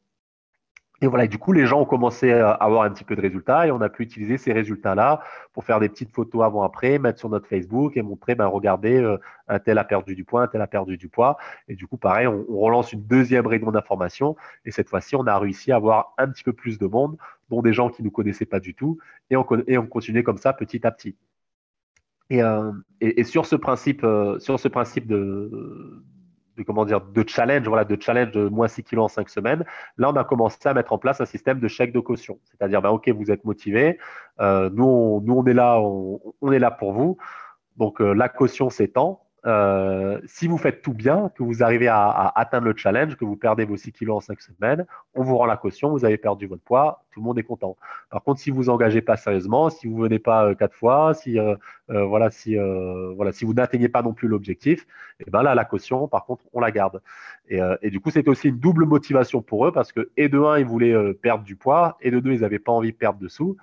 Et 1.01 1.07
voilà, 1.07 1.27
du 1.27 1.37
coup, 1.37 1.51
les 1.51 1.65
gens 1.65 1.81
ont 1.81 1.85
commencé 1.85 2.31
à 2.31 2.51
avoir 2.51 2.83
un 2.83 2.91
petit 2.91 3.03
peu 3.03 3.15
de 3.15 3.21
résultats 3.21 3.67
et 3.67 3.71
on 3.71 3.81
a 3.81 3.89
pu 3.89 4.03
utiliser 4.03 4.37
ces 4.37 4.53
résultats-là 4.53 5.21
pour 5.53 5.65
faire 5.65 5.79
des 5.79 5.89
petites 5.89 6.11
photos 6.11 6.43
avant-après, 6.43 6.99
mettre 6.99 7.19
sur 7.19 7.29
notre 7.29 7.47
Facebook 7.47 7.97
et 7.97 8.01
montrer, 8.01 8.35
ben, 8.35 8.47
regardez, 8.47 9.01
euh, 9.01 9.17
un 9.47 9.59
tel 9.59 9.77
a 9.77 9.83
perdu 9.83 10.15
du 10.15 10.23
poids, 10.23 10.43
un 10.43 10.47
tel 10.47 10.61
a 10.61 10.67
perdu 10.67 10.97
du 10.97 11.09
poids. 11.09 11.37
Et 11.67 11.75
du 11.75 11.85
coup, 11.85 11.97
pareil, 11.97 12.27
on, 12.27 12.45
relance 12.47 12.93
une 12.93 13.03
deuxième 13.03 13.45
réunion 13.45 13.71
d'information 13.71 14.35
et 14.63 14.71
cette 14.71 14.89
fois-ci, 14.89 15.15
on 15.15 15.27
a 15.27 15.37
réussi 15.37 15.71
à 15.71 15.75
avoir 15.75 16.13
un 16.17 16.29
petit 16.29 16.43
peu 16.43 16.53
plus 16.53 16.77
de 16.77 16.87
monde, 16.87 17.17
dont 17.49 17.61
des 17.61 17.73
gens 17.73 17.89
qui 17.89 18.01
ne 18.01 18.05
nous 18.05 18.11
connaissaient 18.11 18.45
pas 18.45 18.59
du 18.59 18.73
tout 18.73 18.97
et 19.29 19.35
on, 19.35 19.45
et 19.67 19.77
on 19.77 19.87
continuait 19.87 20.23
comme 20.23 20.37
ça 20.37 20.53
petit 20.53 20.87
à 20.87 20.91
petit. 20.91 21.15
Et, 22.29 22.41
euh, 22.41 22.71
et, 23.01 23.23
sur 23.23 23.45
ce 23.45 23.55
principe, 23.55 24.03
euh, 24.03 24.39
sur 24.39 24.59
ce 24.59 24.67
principe 24.67 25.05
de, 25.05 26.03
de 26.57 26.63
comment 26.63 26.85
dire 26.85 27.01
de 27.01 27.23
challenge, 27.27 27.67
voilà, 27.67 27.83
de 27.83 28.01
challenge 28.01 28.31
de 28.31 28.47
moins 28.47 28.67
6 28.67 28.83
kilos 28.83 29.05
en 29.05 29.07
5 29.07 29.29
semaines. 29.29 29.65
Là, 29.97 30.09
on 30.09 30.15
a 30.15 30.23
commencé 30.23 30.57
à 30.65 30.73
mettre 30.73 30.93
en 30.93 30.97
place 30.97 31.21
un 31.21 31.25
système 31.25 31.59
de 31.59 31.67
chèque 31.67 31.93
de 31.93 31.99
caution. 31.99 32.39
C'est-à-dire, 32.45 32.81
ben, 32.81 32.89
OK, 32.89 33.09
vous 33.09 33.31
êtes 33.31 33.43
motivé, 33.45 33.99
euh, 34.39 34.69
nous, 34.73 34.85
on, 34.85 35.21
nous, 35.21 35.33
on 35.33 35.45
est 35.45 35.53
là, 35.53 35.79
on, 35.79 36.51
est 36.51 36.59
là 36.59 36.71
pour 36.71 36.93
vous. 36.93 37.17
Donc, 37.77 38.01
euh, 38.01 38.13
la 38.13 38.29
caution 38.29 38.69
s'étend. 38.69 39.24
Euh, 39.45 40.19
si 40.25 40.47
vous 40.47 40.57
faites 40.57 40.81
tout 40.81 40.93
bien, 40.93 41.29
que 41.35 41.43
vous 41.43 41.61
arrivez 41.61 41.87
à, 41.87 42.31
atteindre 42.35 42.65
le 42.65 42.75
challenge, 42.75 43.15
que 43.15 43.25
vous 43.25 43.35
perdez 43.35 43.65
vos 43.65 43.77
6 43.77 43.91
kilos 43.91 44.17
en 44.17 44.19
5 44.19 44.41
semaines, 44.41 44.85
on 45.13 45.23
vous 45.23 45.37
rend 45.37 45.45
la 45.45 45.57
caution, 45.57 45.91
vous 45.91 46.03
avez 46.03 46.17
perdu 46.17 46.47
votre 46.47 46.63
poids, 46.63 47.03
tout 47.11 47.19
le 47.19 47.25
monde 47.25 47.37
est 47.37 47.43
content. 47.43 47.77
Par 48.09 48.23
contre, 48.23 48.39
si 48.39 48.49
vous 48.49 48.69
engagez 48.69 49.01
pas 49.01 49.17
sérieusement, 49.17 49.69
si 49.69 49.87
vous 49.87 49.97
venez 49.97 50.17
pas 50.17 50.45
euh, 50.45 50.55
fois, 50.71 51.13
si 51.13 51.37
euh, 51.39 51.55
euh 51.91 52.05
voilà, 52.05 52.31
si 52.31 52.55
vous 53.45 53.53
n'atteignez 53.53 53.89
pas 53.89 54.01
non 54.01 54.13
plus 54.13 54.27
l'objectif, 54.27 54.87
et 55.19 55.25
eh 55.27 55.31
ben 55.31 55.43
là, 55.43 55.53
la 55.53 55.65
caution, 55.65 56.07
par 56.07 56.25
contre, 56.25 56.45
on 56.53 56.59
la 56.59 56.71
garde. 56.71 57.01
Et, 57.47 57.59
et 57.81 57.89
du 57.91 57.99
coup, 57.99 58.09
c'était 58.09 58.29
aussi 58.29 58.49
une 58.49 58.57
double 58.57 58.85
motivation 58.85 59.41
pour 59.41 59.67
eux 59.67 59.71
parce 59.71 59.91
que 59.91 60.09
et 60.17 60.27
de 60.27 60.39
un, 60.39 60.57
ils 60.57 60.65
voulaient 60.65 61.13
perdre 61.13 61.43
du 61.43 61.55
poids, 61.55 61.97
et 62.01 62.09
de 62.09 62.19
deux, 62.19 62.33
ils 62.33 62.41
n'avaient 62.41 62.59
pas 62.59 62.71
envie 62.71 62.91
de 62.91 62.97
perdre 62.97 63.19
de 63.19 63.27
sous. 63.27 63.55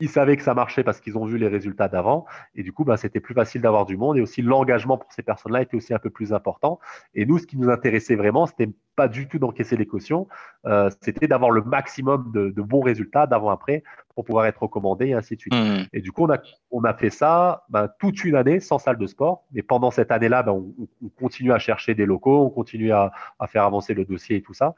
Ils 0.00 0.08
savaient 0.08 0.36
que 0.36 0.42
ça 0.42 0.54
marchait 0.54 0.82
parce 0.82 1.00
qu'ils 1.00 1.16
ont 1.18 1.26
vu 1.26 1.38
les 1.38 1.48
résultats 1.48 1.88
d'avant. 1.88 2.26
Et 2.54 2.62
du 2.62 2.72
coup, 2.72 2.84
bah, 2.84 2.96
c'était 2.96 3.20
plus 3.20 3.34
facile 3.34 3.60
d'avoir 3.60 3.84
du 3.84 3.96
monde. 3.96 4.16
Et 4.16 4.20
aussi, 4.20 4.42
l'engagement 4.42 4.98
pour 4.98 5.12
ces 5.12 5.22
personnes-là 5.22 5.62
était 5.62 5.76
aussi 5.76 5.94
un 5.94 5.98
peu 5.98 6.10
plus 6.10 6.32
important. 6.32 6.80
Et 7.14 7.26
nous, 7.26 7.38
ce 7.38 7.46
qui 7.46 7.58
nous 7.58 7.70
intéressait 7.70 8.16
vraiment, 8.16 8.46
c'était 8.46 8.70
pas 8.96 9.08
du 9.08 9.28
tout 9.28 9.38
d'encaisser 9.38 9.76
les 9.76 9.86
cautions. 9.86 10.26
Euh, 10.66 10.90
c'était 11.00 11.28
d'avoir 11.28 11.50
le 11.50 11.62
maximum 11.62 12.32
de, 12.32 12.50
bons 12.62 12.80
résultats 12.80 13.26
d'avant-après 13.26 13.82
pour 14.14 14.24
pouvoir 14.24 14.46
être 14.46 14.62
recommandé 14.62 15.08
et 15.08 15.14
ainsi 15.14 15.36
de 15.36 15.40
suite. 15.40 15.54
Mmh. 15.54 15.86
Et 15.92 16.00
du 16.00 16.12
coup, 16.12 16.24
on 16.24 16.30
a, 16.30 16.38
on 16.70 16.82
a 16.84 16.94
fait 16.94 17.10
ça 17.10 17.64
bah, 17.68 17.88
toute 17.98 18.24
une 18.24 18.36
année 18.36 18.60
sans 18.60 18.78
salle 18.78 18.98
de 18.98 19.06
sport. 19.06 19.44
Et 19.54 19.62
pendant 19.62 19.90
cette 19.90 20.10
année-là, 20.10 20.42
bah, 20.42 20.52
on, 20.52 20.74
continue 21.18 21.52
à 21.52 21.58
chercher 21.58 21.94
des 21.94 22.06
locaux, 22.06 22.44
on 22.44 22.50
continue 22.50 22.92
à, 22.92 23.12
à, 23.38 23.46
faire 23.46 23.64
avancer 23.64 23.94
le 23.94 24.04
dossier 24.04 24.36
et 24.36 24.42
tout 24.42 24.54
ça. 24.54 24.74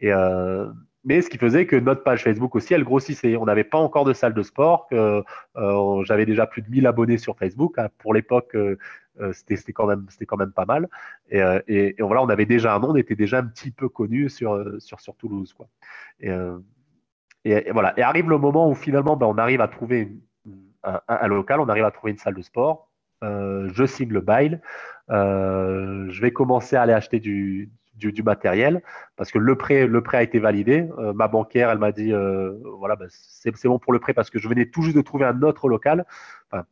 Et, 0.00 0.12
euh, 0.12 0.68
mais 1.06 1.22
ce 1.22 1.30
qui 1.30 1.38
faisait 1.38 1.66
que 1.66 1.76
notre 1.76 2.02
page 2.02 2.24
Facebook 2.24 2.56
aussi, 2.56 2.74
elle 2.74 2.82
grossissait. 2.82 3.36
On 3.36 3.44
n'avait 3.44 3.64
pas 3.64 3.78
encore 3.78 4.04
de 4.04 4.12
salle 4.12 4.34
de 4.34 4.42
sport. 4.42 4.88
Euh, 4.92 5.22
J'avais 6.02 6.26
déjà 6.26 6.48
plus 6.48 6.62
de 6.62 6.68
1000 6.68 6.84
abonnés 6.84 7.16
sur 7.16 7.38
Facebook. 7.38 7.78
Hein. 7.78 7.88
Pour 7.98 8.12
l'époque, 8.12 8.56
euh, 8.56 8.76
euh 9.20 9.32
c'était 9.32 9.72
quand, 9.72 9.86
même, 9.86 10.52
pas 10.52 10.64
mal. 10.64 10.88
Et, 11.30 11.94
voilà, 12.00 12.22
on 12.22 12.28
avait 12.28 12.44
déjà 12.44 12.74
un 12.74 12.80
nom, 12.80 12.90
on 12.90 12.96
était 12.96 13.14
déjà 13.14 13.38
un 13.38 13.46
petit 13.46 13.70
peu 13.70 13.88
connu 13.88 14.28
sur, 14.28 14.60
Toulouse. 15.16 15.56
Et, 16.20 17.70
voilà. 17.70 17.94
Et 17.96 18.02
arrive 18.02 18.28
le 18.28 18.38
moment 18.38 18.68
où 18.68 18.74
finalement, 18.74 19.16
ben, 19.16 19.26
on 19.26 19.38
arrive 19.38 19.60
à 19.60 19.68
trouver 19.68 20.12
un, 20.82 21.28
local, 21.28 21.60
on 21.60 21.68
arrive 21.68 21.84
à 21.84 21.92
trouver 21.92 22.10
une 22.10 22.18
salle 22.18 22.34
de 22.34 22.42
sport. 22.42 22.90
je 23.22 23.86
signe 23.86 24.10
le 24.10 24.20
bail. 24.22 24.60
je 25.08 26.20
vais 26.20 26.32
commencer 26.32 26.74
à 26.74 26.82
aller 26.82 26.94
acheter 26.94 27.20
du, 27.20 27.70
du, 27.96 28.22
matériel 28.22 28.82
parce 29.16 29.30
que 29.30 29.38
le 29.38 29.56
prêt, 29.56 29.86
le 29.86 30.02
prêt 30.02 30.18
a 30.18 30.22
été 30.22 30.38
validé. 30.38 30.88
Euh, 30.98 31.12
ma 31.12 31.28
banquière, 31.28 31.70
elle 31.70 31.78
m'a 31.78 31.92
dit 31.92 32.12
euh, 32.12 32.52
voilà, 32.78 32.96
bah, 32.96 33.06
c'est 33.08 33.52
bon 33.64 33.78
pour 33.78 33.92
le 33.92 33.98
prêt 33.98 34.14
parce 34.14 34.30
que 34.30 34.38
je 34.38 34.48
venais 34.48 34.66
tout 34.66 34.82
juste 34.82 34.96
de 34.96 35.02
trouver 35.02 35.24
un 35.24 35.42
autre 35.42 35.68
local. 35.68 36.06
Enfin, 36.50 36.64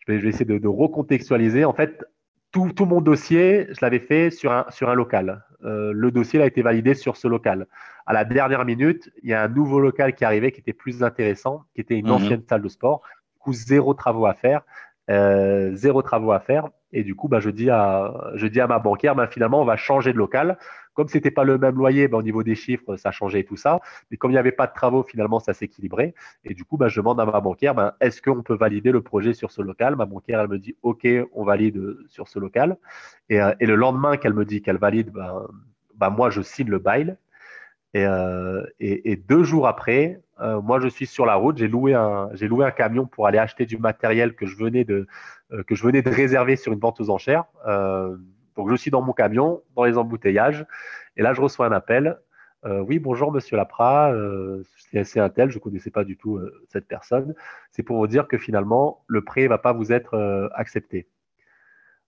je, 0.00 0.12
vais, 0.12 0.18
je 0.18 0.24
vais 0.24 0.30
essayer 0.30 0.44
de, 0.44 0.68
recontextualiser. 0.68 1.64
En 1.64 1.72
fait, 1.72 2.04
tout, 2.52 2.72
tout, 2.72 2.86
mon 2.86 3.00
dossier, 3.00 3.66
je 3.70 3.78
l'avais 3.82 3.98
fait 3.98 4.30
sur 4.30 4.52
un, 4.52 4.66
sur 4.70 4.88
un 4.90 4.94
local. 4.94 5.44
Euh, 5.64 5.92
le 5.94 6.10
dossier 6.10 6.40
a 6.42 6.46
été 6.46 6.62
validé 6.62 6.94
sur 6.94 7.16
ce 7.16 7.26
local. 7.26 7.66
À 8.06 8.12
la 8.12 8.24
dernière 8.24 8.64
minute, 8.64 9.10
il 9.22 9.30
y 9.30 9.34
a 9.34 9.42
un 9.42 9.48
nouveau 9.48 9.80
local 9.80 10.14
qui 10.14 10.24
arrivait 10.24 10.52
qui 10.52 10.60
était 10.60 10.74
plus 10.74 11.02
intéressant, 11.02 11.62
qui 11.74 11.80
était 11.80 11.96
une 11.96 12.06
mhm. 12.06 12.12
ancienne 12.12 12.42
salle 12.48 12.62
de 12.62 12.68
sport. 12.68 13.02
Du 13.32 13.38
coup, 13.38 13.52
zéro 13.52 13.94
travaux 13.94 14.26
à 14.26 14.34
faire. 14.34 14.62
zéro 15.08 16.02
travaux 16.02 16.32
à 16.32 16.40
faire. 16.40 16.68
Et 16.94 17.02
du 17.02 17.16
coup, 17.16 17.26
bah, 17.28 17.40
je, 17.40 17.50
dis 17.50 17.70
à, 17.70 18.30
je 18.34 18.46
dis 18.46 18.60
à 18.60 18.68
ma 18.68 18.78
banquière, 18.78 19.16
bah, 19.16 19.26
finalement, 19.26 19.60
on 19.60 19.64
va 19.64 19.76
changer 19.76 20.12
de 20.12 20.18
local. 20.18 20.58
Comme 20.94 21.08
ce 21.08 21.16
n'était 21.16 21.32
pas 21.32 21.42
le 21.42 21.58
même 21.58 21.74
loyer, 21.74 22.06
bah, 22.06 22.18
au 22.18 22.22
niveau 22.22 22.44
des 22.44 22.54
chiffres, 22.54 22.96
ça 22.96 23.10
changeait 23.10 23.42
tout 23.42 23.56
ça. 23.56 23.80
Mais 24.10 24.16
comme 24.16 24.30
il 24.30 24.34
n'y 24.34 24.38
avait 24.38 24.52
pas 24.52 24.68
de 24.68 24.72
travaux, 24.72 25.02
finalement, 25.02 25.40
ça 25.40 25.54
s'équilibrait. 25.54 26.14
Et 26.44 26.54
du 26.54 26.64
coup, 26.64 26.78
je 26.86 27.00
demande 27.00 27.20
à 27.20 27.26
ma 27.26 27.40
banquière, 27.40 27.92
est-ce 28.00 28.22
qu'on 28.22 28.42
peut 28.42 28.54
valider 28.54 28.92
le 28.92 29.02
projet 29.02 29.34
sur 29.34 29.50
ce 29.50 29.60
local? 29.60 29.96
Ma 29.96 30.06
banquière, 30.06 30.40
elle 30.40 30.48
me 30.48 30.58
dit, 30.58 30.76
OK, 30.82 31.06
on 31.32 31.44
valide 31.44 31.96
sur 32.06 32.28
ce 32.28 32.38
local. 32.38 32.76
Et, 33.28 33.42
euh, 33.42 33.52
et 33.58 33.66
le 33.66 33.74
lendemain 33.74 34.16
qu'elle 34.16 34.34
me 34.34 34.44
dit 34.44 34.62
qu'elle 34.62 34.78
valide, 34.78 35.10
bah, 35.96 36.10
moi, 36.10 36.30
je 36.30 36.42
signe 36.42 36.68
le 36.68 36.78
bail. 36.78 37.16
Et, 37.94 38.04
euh, 38.04 38.64
et, 38.80 39.14
deux 39.14 39.44
jours 39.44 39.68
après, 39.68 40.20
euh, 40.40 40.60
moi, 40.60 40.80
je 40.80 40.88
suis 40.88 41.06
sur 41.06 41.26
la 41.26 41.36
route. 41.36 41.56
J'ai 41.58 41.68
loué 41.68 41.94
un, 41.94 42.28
j'ai 42.34 42.48
loué 42.48 42.66
un 42.66 42.72
camion 42.72 43.06
pour 43.06 43.28
aller 43.28 43.38
acheter 43.38 43.66
du 43.66 43.78
matériel 43.78 44.34
que 44.34 44.46
je 44.46 44.56
venais 44.56 44.82
de, 44.84 45.06
euh, 45.52 45.62
que 45.62 45.76
je 45.76 45.84
venais 45.86 46.02
de 46.02 46.10
réserver 46.10 46.56
sur 46.56 46.72
une 46.72 46.80
vente 46.80 47.00
aux 47.00 47.08
enchères. 47.08 47.44
Donc, 48.56 48.70
je 48.70 48.76
suis 48.76 48.90
dans 48.90 49.02
mon 49.02 49.12
camion, 49.12 49.62
dans 49.76 49.84
les 49.84 49.96
embouteillages, 49.96 50.64
et 51.16 51.22
là, 51.22 51.34
je 51.34 51.40
reçois 51.40 51.66
un 51.66 51.72
appel. 51.72 52.18
Oui, 52.64 52.98
bonjour, 52.98 53.30
monsieur 53.30 53.56
Lapra, 53.56 54.12
c'est 55.02 55.20
un 55.20 55.28
tel, 55.28 55.50
je 55.50 55.58
ne 55.58 55.60
connaissais 55.60 55.90
pas 55.90 56.04
du 56.04 56.16
tout 56.16 56.40
cette 56.68 56.86
personne. 56.86 57.34
C'est 57.72 57.82
pour 57.82 57.98
vous 57.98 58.06
dire 58.06 58.26
que 58.28 58.38
finalement, 58.38 59.04
le 59.06 59.22
prêt 59.22 59.42
ne 59.42 59.48
va 59.48 59.58
pas 59.58 59.72
vous 59.72 59.92
être 59.92 60.50
accepté. 60.54 61.08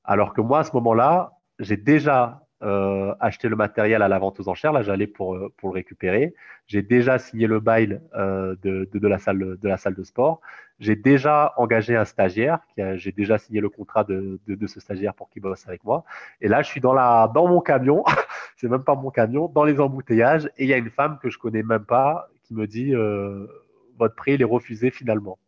Alors 0.05 0.33
que 0.33 0.41
moi, 0.41 0.61
à 0.61 0.65
ce 0.65 0.73
moment-là, 0.75 1.33
j'ai 1.59 1.77
déjà 1.77 2.46
euh, 2.63 3.15
acheter 3.21 3.49
le 3.49 3.57
matériel 3.57 4.01
à 4.01 4.09
la 4.09 4.19
vente 4.19 4.41
aux 4.41 4.49
enchères. 4.49 4.73
Là, 4.73 4.83
j'allais 4.83 5.07
pour, 5.07 5.35
euh, 5.35 5.53
pour 5.59 5.69
le 5.69 5.75
récupérer. 5.75 6.35
J'ai 6.67 6.81
déjà 6.83 7.19
signé 7.19 7.47
le 7.47 7.61
bail 7.61 8.01
euh, 8.15 8.57
de, 8.63 8.89
de, 8.93 9.09
la 9.09 9.19
salle, 9.19 9.59
de 9.59 9.69
la 9.69 9.77
salle 9.77 9.95
de 9.95 10.03
sport. 10.03 10.41
J'ai 10.81 10.97
déjà 10.97 11.53
engagé 11.59 11.97
un 11.97 12.07
stagiaire. 12.07 12.61
J'ai 12.95 13.13
déjà 13.13 13.37
signé 13.37 13.61
le 13.61 13.69
contrat 13.69 14.05
de, 14.05 14.41
de, 14.47 14.55
de 14.55 14.67
ce 14.67 14.81
stagiaire 14.81 15.15
pour 15.15 15.29
qu'il 15.29 15.43
bosse 15.43 15.69
avec 15.69 15.85
moi. 15.85 16.05
Et 16.41 16.49
là, 16.49 16.63
je 16.63 16.69
suis 16.69 16.81
dans, 16.81 16.95
la, 16.95 17.31
dans 17.35 17.47
mon 17.47 17.61
camion. 17.61 18.05
c'est 18.57 18.69
même 18.69 18.85
pas 18.85 18.95
mon 18.95 19.11
camion, 19.11 19.49
dans 19.49 19.65
les 19.65 19.79
embouteillages. 19.79 20.47
Et 20.57 20.65
il 20.65 20.69
y 20.69 20.75
a 20.75 20.79
une 20.79 20.91
femme 20.91 21.19
que 21.23 21.29
je 21.29 21.39
connais 21.39 21.63
même 21.63 21.85
pas 21.85 22.29
qui 22.43 22.55
me 22.55 22.67
dit 22.67 22.95
votre 23.99 24.15
prix 24.15 24.35
il 24.35 24.43
est 24.43 24.45
refusé 24.45 24.91
finalement. 24.91 25.39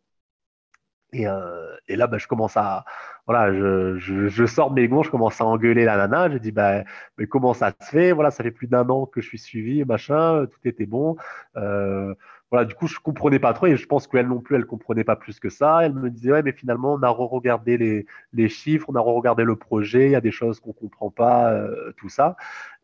Et, 1.11 1.27
euh, 1.27 1.75
et, 1.87 1.95
là, 1.95 2.07
bah, 2.07 2.17
je 2.17 2.27
commence 2.27 2.55
à, 2.55 2.85
voilà, 3.25 3.53
je, 3.53 3.97
je, 3.97 4.27
je, 4.27 4.45
sors 4.45 4.69
de 4.69 4.75
mes 4.75 4.87
gonds, 4.87 5.03
je 5.03 5.09
commence 5.09 5.41
à 5.41 5.45
engueuler 5.45 5.85
la 5.85 5.97
nana. 5.97 6.29
Je 6.31 6.37
dis, 6.37 6.51
bah, 6.51 6.83
mais 7.17 7.27
comment 7.27 7.53
ça 7.53 7.71
se 7.79 7.89
fait? 7.89 8.11
Voilà, 8.11 8.31
ça 8.31 8.43
fait 8.43 8.51
plus 8.51 8.67
d'un 8.67 8.87
an 8.89 9.05
que 9.05 9.21
je 9.21 9.27
suis 9.27 9.39
suivi, 9.39 9.83
machin, 9.85 10.45
tout 10.45 10.67
était 10.67 10.85
bon. 10.85 11.15
Euh, 11.57 12.13
voilà, 12.51 12.65
du 12.65 12.73
coup, 12.73 12.87
je 12.87 12.97
comprenais 12.99 13.37
pas 13.37 13.53
trop 13.53 13.67
et 13.67 13.75
je 13.77 13.85
pense 13.85 14.07
qu'elle 14.07 14.27
non 14.27 14.39
plus, 14.39 14.55
elle 14.55 14.65
comprenait 14.65 15.03
pas 15.03 15.15
plus 15.15 15.39
que 15.39 15.49
ça. 15.49 15.81
Elle 15.83 15.93
me 15.93 16.09
disait, 16.09 16.31
ouais, 16.31 16.41
mais 16.41 16.51
finalement, 16.51 16.93
on 16.93 17.03
a 17.03 17.09
re-regardé 17.09 17.77
les, 17.77 18.07
les, 18.33 18.49
chiffres, 18.49 18.87
on 18.89 18.95
a 18.95 18.99
re-regardé 18.99 19.43
le 19.43 19.55
projet, 19.55 20.07
il 20.07 20.11
y 20.11 20.15
a 20.15 20.21
des 20.21 20.31
choses 20.31 20.59
qu'on 20.59 20.73
comprend 20.73 21.11
pas, 21.11 21.53
euh, 21.53 21.91
tout 21.97 22.09
ça. 22.09 22.37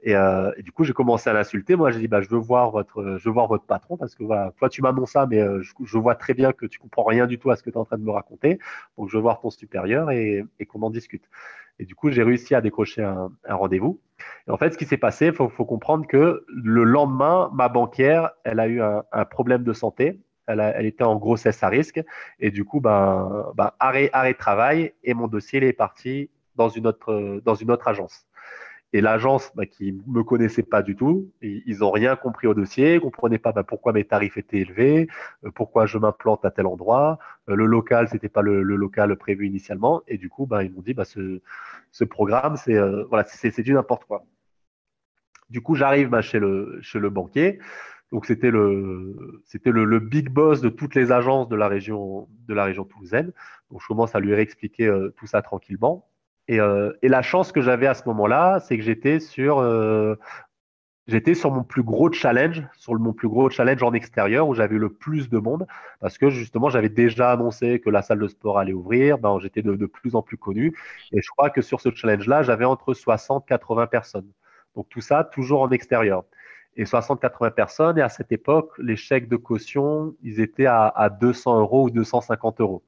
Et, 0.04 0.16
euh, 0.16 0.52
et, 0.58 0.62
du 0.64 0.72
coup, 0.72 0.84
j'ai 0.84 0.94
commencé 0.94 1.30
à 1.32 1.34
l'insulter. 1.34 1.76
Moi, 1.76 1.90
j'ai 1.92 2.00
dit, 2.00 2.08
bah, 2.08 2.22
je 2.22 2.30
veux 2.30 2.38
voir 2.38 2.70
votre, 2.70 3.18
je 3.18 3.28
veux 3.28 3.34
voir 3.34 3.48
votre 3.48 3.66
patron 3.66 3.98
parce 3.98 4.14
que 4.14 4.24
voilà, 4.24 4.54
toi, 4.58 4.70
tu 4.70 4.84
m'annonces 4.84 5.12
ça, 5.14 5.26
mais 5.26 5.42
euh, 5.42 5.64
je, 5.64 5.98
vois 5.98 6.16
très 6.16 6.36
bien 6.36 6.54
que 6.54 6.68
tu 6.68 6.78
comprends 6.78 7.04
rien 7.04 7.26
du 7.26 7.40
tout 7.40 7.50
à 7.50 7.56
ce 7.56 7.64
que 7.64 7.72
tu 7.72 7.76
es 7.76 7.80
en 7.80 7.86
train 7.86 7.98
de 7.98 8.04
me 8.04 8.12
raconter. 8.12 8.60
Donc, 8.98 9.10
je 9.10 9.18
veux 9.18 9.22
voir 9.24 9.40
ton 9.40 9.50
supérieur 9.50 10.12
et 10.12 10.46
qu'on 10.68 10.84
en 10.84 10.92
discute. 10.92 11.24
Et 11.80 11.86
du 11.86 11.96
coup, 11.96 12.10
j'ai 12.10 12.24
réussi 12.24 12.56
à 12.56 12.62
décrocher 12.62 13.04
un, 13.04 13.32
un 13.46 13.56
rendez-vous. 13.56 14.00
Et 14.48 14.52
en 14.52 14.58
fait, 14.58 14.72
ce 14.72 14.78
qui 14.78 14.86
s'est 14.86 14.98
passé, 14.98 15.28
il 15.28 15.34
faut, 15.34 15.50
faut, 15.50 15.66
comprendre 15.66 16.08
que 16.08 16.46
le 16.48 16.84
lendemain, 16.84 17.50
ma 17.54 17.70
banquière, 17.70 18.32
elle 18.44 18.60
a 18.60 18.68
eu 18.68 18.82
un, 18.82 19.04
un 19.12 19.26
problème 19.26 19.64
de 19.64 19.74
santé. 19.74 20.22
Elle, 20.48 20.60
a, 20.60 20.70
elle, 20.78 20.86
était 20.86 21.04
en 21.04 21.18
grossesse 21.18 21.62
à 21.64 21.70
risque. 21.70 22.02
Et 22.40 22.52
du 22.52 22.64
coup, 22.64 22.80
ben, 22.80 23.52
ben, 23.56 23.72
arrêt, 23.80 24.10
arrêt 24.14 24.34
de 24.34 24.38
travail. 24.38 24.94
Et 25.04 25.14
mon 25.14 25.28
dossier, 25.28 25.60
il 25.60 25.66
est 25.66 25.74
parti 25.74 26.30
dans 26.56 26.70
une 26.70 26.88
autre, 26.88 27.42
dans 27.44 27.56
une 27.56 27.72
autre 27.72 27.88
agence. 27.88 28.26
Et 28.96 29.02
l'agence, 29.02 29.52
bah, 29.56 29.66
qui 29.66 29.92
ne 29.92 30.00
me 30.08 30.24
connaissait 30.24 30.64
pas 30.64 30.82
du 30.82 30.96
tout, 30.96 31.30
ils 31.42 31.80
n'ont 31.80 31.92
rien 31.92 32.16
compris 32.16 32.48
au 32.48 32.54
dossier, 32.54 32.94
ils 32.94 32.96
ne 32.96 33.00
comprenaient 33.02 33.38
pas 33.38 33.52
bah, 33.52 33.64
pourquoi 33.64 33.92
mes 33.92 34.06
tarifs 34.06 34.38
étaient 34.38 34.60
élevés, 34.60 35.10
euh, 35.44 35.52
pourquoi 35.54 35.86
je 35.86 35.98
m'implante 35.98 36.46
à 36.46 36.52
tel 36.52 36.66
endroit. 36.66 37.20
Euh, 37.50 37.56
le 37.56 37.66
local, 37.66 38.08
ce 38.08 38.14
n'était 38.14 38.30
pas 38.30 38.42
le, 38.42 38.64
local 38.64 39.14
prévu 39.18 39.48
initialement. 39.48 40.02
Et 40.08 40.18
du 40.18 40.30
coup, 40.30 40.46
bah, 40.46 40.64
ils 40.64 40.72
m'ont 40.72 40.82
dit, 40.82 40.96
ce, 41.04 41.42
ce 41.92 42.04
programme, 42.06 42.56
c'est 42.56 42.78
euh, 42.78 43.04
c'est 43.28 43.64
du 43.64 43.74
n'importe 43.74 44.06
quoi. 44.06 44.24
Du 45.50 45.60
coup, 45.60 45.76
j'arrive 45.76 46.18
chez, 46.22 46.40
le, 46.40 47.10
banquier. 47.10 47.60
Donc, 48.14 48.26
c'était 48.26 48.50
le, 48.50 50.00
big 50.00 50.30
boss 50.30 50.62
de 50.62 50.70
toutes 50.70 50.96
les 50.96 51.12
agences 51.12 51.50
de 51.50 51.58
la 51.58 51.68
région, 51.68 52.30
toulousaine. 52.90 53.34
Donc, 53.72 53.82
je 53.82 53.88
commence 53.88 54.16
à 54.16 54.22
lui 54.22 54.34
réexpliquer 54.34 54.90
tout 55.18 55.28
ça 55.28 55.42
tranquillement. 55.42 56.08
Et, 56.48 56.60
euh, 56.60 56.92
et, 57.02 57.08
la 57.08 57.22
chance 57.22 57.52
que 57.52 57.62
j'avais 57.62 57.88
à 57.88 57.94
ce 57.96 58.04
moment-là, 58.08 58.60
c'est 58.60 58.78
que 58.78 58.84
j'étais 58.84 59.20
sur, 59.20 59.60
euh, 59.60 60.16
j'étais 61.08 61.34
sur 61.34 61.52
mon 61.52 61.64
plus 61.64 61.82
gros 61.84 62.12
challenge, 62.12 62.64
sur 62.78 62.94
mon 63.00 63.14
plus 63.14 63.28
gros 63.28 63.50
challenge 63.50 63.82
en 63.84 63.94
extérieur 63.94 64.48
où 64.48 64.54
j'avais 64.54 64.78
le 64.78 64.90
plus 64.90 65.30
de 65.30 65.40
monde 65.40 65.66
parce 66.00 66.18
que 66.18 66.30
justement 66.30 66.70
j'avais 66.70 66.90
déjà 66.90 67.32
annoncé 67.32 67.80
que 67.80 67.90
la 67.90 68.02
salle 68.04 68.20
de 68.20 68.28
sport 68.28 68.60
allait 68.60 68.74
ouvrir, 68.74 69.18
ben, 69.18 69.40
j'étais 69.40 69.64
de, 69.64 69.86
plus 69.88 70.16
en 70.16 70.22
plus 70.22 70.38
connu 70.38 70.76
et 71.12 71.22
je 71.22 71.30
crois 71.30 71.50
que 71.50 71.62
sur 71.62 71.82
ce 71.82 71.90
challenge-là, 71.94 72.44
j'avais 72.44 72.66
entre 72.66 72.94
60 72.94 73.46
80 73.48 73.88
personnes. 73.88 74.30
Donc 74.76 74.88
tout 74.90 75.02
ça 75.02 75.24
toujours 75.24 75.62
en 75.62 75.70
extérieur. 75.72 76.24
Et 76.78 76.84
60-80 76.84 77.52
personnes, 77.52 77.98
et 77.98 78.02
à 78.02 78.10
cette 78.10 78.34
époque, 78.34 78.72
les 78.80 78.98
chèques 78.98 79.30
de 79.30 79.38
caution, 79.38 80.14
ils 80.24 80.42
étaient 80.42 80.66
à, 80.66 80.88
à 80.88 81.10
200 81.10 81.62
euros 81.62 81.86
ou 81.86 81.90
250 81.90 82.60
euros 82.60 82.84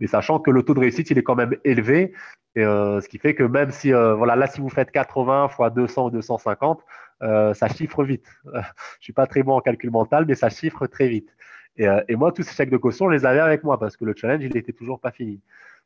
mais 0.00 0.06
sachant 0.06 0.38
que 0.38 0.50
le 0.50 0.62
taux 0.62 0.74
de 0.74 0.80
réussite, 0.80 1.10
il 1.10 1.18
est 1.18 1.22
quand 1.22 1.34
même 1.34 1.56
élevé, 1.64 2.12
euh, 2.56 3.00
ce 3.00 3.08
qui 3.08 3.18
fait 3.18 3.34
que 3.34 3.42
même 3.42 3.70
si, 3.70 3.92
euh, 3.92 4.14
voilà, 4.14 4.36
là, 4.36 4.46
si 4.46 4.60
vous 4.60 4.68
faites 4.68 4.90
80 4.90 5.48
fois 5.48 5.70
200 5.70 6.06
ou 6.06 6.10
250, 6.10 6.82
euh, 7.22 7.54
ça 7.54 7.68
chiffre 7.68 8.04
vite. 8.04 8.26
je 8.54 8.60
suis 9.00 9.12
pas 9.12 9.26
très 9.26 9.42
bon 9.42 9.54
en 9.54 9.60
calcul 9.60 9.90
mental, 9.90 10.24
mais 10.26 10.34
ça 10.34 10.48
chiffre 10.48 10.86
très 10.86 11.08
vite. 11.08 11.34
Et, 11.76 12.16
moi, 12.16 12.32
tous 12.32 12.42
ces 12.42 12.54
chèques 12.54 12.70
de 12.70 12.76
caution, 12.76 13.08
je 13.08 13.14
les 13.14 13.24
avais 13.24 13.38
avec 13.38 13.62
moi 13.62 13.78
parce 13.78 13.96
que 13.96 14.04
le 14.04 14.12
challenge, 14.16 14.42
il 14.42 14.52
n'était 14.52 14.72
toujours 14.72 14.98
pas 14.98 15.12
fini. 15.12 15.40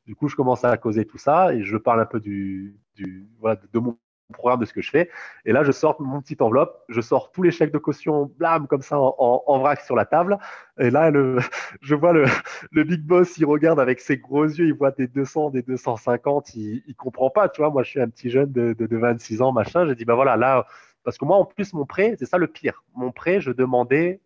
Du 0.06 0.14
coup, 0.16 0.26
je 0.28 0.36
commence 0.36 0.64
à 0.64 0.74
causer 0.78 1.04
tout 1.04 1.18
ça 1.18 1.52
et 1.54 1.64
je 1.64 1.76
parle 1.76 2.00
un 2.00 2.06
peu 2.06 2.18
du, 2.18 2.74
du 2.94 3.28
de 3.72 3.78
mon 3.78 3.98
programme 4.32 4.60
de 4.60 4.64
ce 4.64 4.72
que 4.72 4.82
je 4.82 4.90
fais. 4.90 5.10
Et 5.44 5.52
là, 5.52 5.64
je 5.64 5.72
sors 5.72 6.00
mon 6.00 6.20
petite 6.20 6.42
enveloppe, 6.42 6.82
je 6.88 7.00
sors 7.00 7.30
tous 7.32 7.42
les 7.42 7.50
chèques 7.50 7.72
de 7.72 7.78
caution, 7.78 8.30
blâme, 8.38 8.66
comme 8.66 8.82
ça, 8.82 8.98
en, 8.98 9.42
en, 9.46 9.58
vrac 9.58 9.80
sur 9.80 9.96
la 9.96 10.04
table. 10.04 10.38
Et 10.78 10.90
là, 10.90 11.10
le, 11.10 11.38
je 11.82 11.94
vois 11.94 12.12
le, 12.12 12.24
le, 12.70 12.84
big 12.84 13.02
boss, 13.02 13.36
il 13.38 13.46
regarde 13.46 13.80
avec 13.80 14.00
ses 14.00 14.16
gros 14.18 14.44
yeux, 14.44 14.66
il 14.66 14.74
voit 14.74 14.90
des 14.90 15.06
200, 15.06 15.50
des 15.50 15.62
250, 15.62 16.54
il, 16.54 16.82
il 16.86 16.94
comprend 16.94 17.30
pas, 17.30 17.48
tu 17.48 17.60
vois. 17.60 17.70
Moi, 17.70 17.82
je 17.82 17.90
suis 17.90 18.00
un 18.00 18.08
petit 18.08 18.30
jeune 18.30 18.50
de, 18.52 18.72
de, 18.72 18.86
de 18.86 18.96
26 18.96 19.42
ans, 19.42 19.52
machin. 19.52 19.86
J'ai 19.86 19.94
dit, 19.94 20.04
ben 20.04 20.14
voilà, 20.14 20.36
là, 20.36 20.66
parce 21.04 21.18
que 21.18 21.24
moi, 21.24 21.36
en 21.36 21.44
plus, 21.44 21.72
mon 21.74 21.86
prêt, 21.86 22.16
c'est 22.18 22.26
ça 22.26 22.38
le 22.38 22.46
pire. 22.46 22.84
Mon 22.94 23.12
prêt, 23.12 23.40
je 23.40 23.50
demandais 23.50 24.20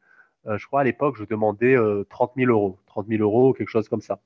je 0.48 0.64
crois 0.66 0.82
à 0.82 0.84
l'époque, 0.84 1.16
je 1.18 1.24
demandais 1.24 1.76
30 2.08 2.32
000 2.36 2.52
euros. 2.52 2.78
30 2.86 3.08
000 3.08 3.20
euros, 3.20 3.52
quelque 3.52 3.68
chose 3.68 3.88
comme 3.88 4.00
ça. 4.00 4.20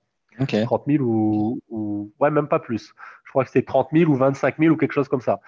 30 0.46 0.84
000 0.86 1.04
ou, 1.04 1.60
ou, 1.68 2.12
Ouais, 2.20 2.30
même 2.30 2.48
pas 2.48 2.58
plus. 2.58 2.94
Je 3.24 3.30
crois 3.30 3.44
que 3.44 3.50
c'était 3.50 3.64
30 3.64 3.88
000 3.92 4.10
ou 4.10 4.14
25 4.14 4.58
000 4.58 4.74
ou 4.74 4.76
quelque 4.76 4.92
chose 4.92 5.08
comme 5.08 5.20
ça. 5.20 5.40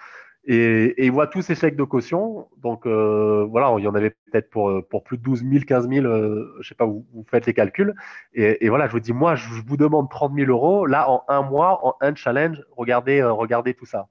Et, 0.45 0.85
et, 0.97 1.05
il 1.05 1.11
voit 1.11 1.27
tous 1.27 1.41
ces 1.41 1.55
chèques 1.55 1.77
de 1.77 1.83
caution. 1.83 2.47
Donc 2.57 2.85
euh, 2.85 3.45
voilà, 3.49 3.73
il 3.77 3.83
y 3.83 3.87
en 3.87 3.95
avait 3.95 4.09
peut-être 4.09 4.49
pour, 4.49 4.85
pour 4.89 5.03
plus 5.03 5.17
de 5.17 5.23
12 5.23 5.43
000, 5.49 5.63
15 5.65 5.87
000, 5.87 6.05
euh, 6.05 6.57
je 6.59 6.67
sais 6.67 6.75
pas, 6.75 6.85
vous, 6.85 7.05
vous 7.13 7.25
faites 7.29 7.45
les 7.45 7.53
calculs. 7.53 7.93
Et, 8.33 8.65
et, 8.65 8.69
voilà, 8.69 8.87
je 8.87 8.91
vous 8.91 8.99
dis, 8.99 9.13
moi, 9.13 9.35
je, 9.35 9.47
vous 9.65 9.77
demande 9.77 10.09
30 10.09 10.33
000 10.35 10.51
euros. 10.51 10.85
Là, 10.85 11.09
en 11.09 11.23
un 11.29 11.43
mois, 11.43 11.79
en 11.85 11.95
un 12.01 12.13
challenge, 12.15 12.61
regardez, 12.75 13.21
euh, 13.21 13.31
regardez 13.31 13.73
tout 13.73 13.85
ça. 13.85 14.07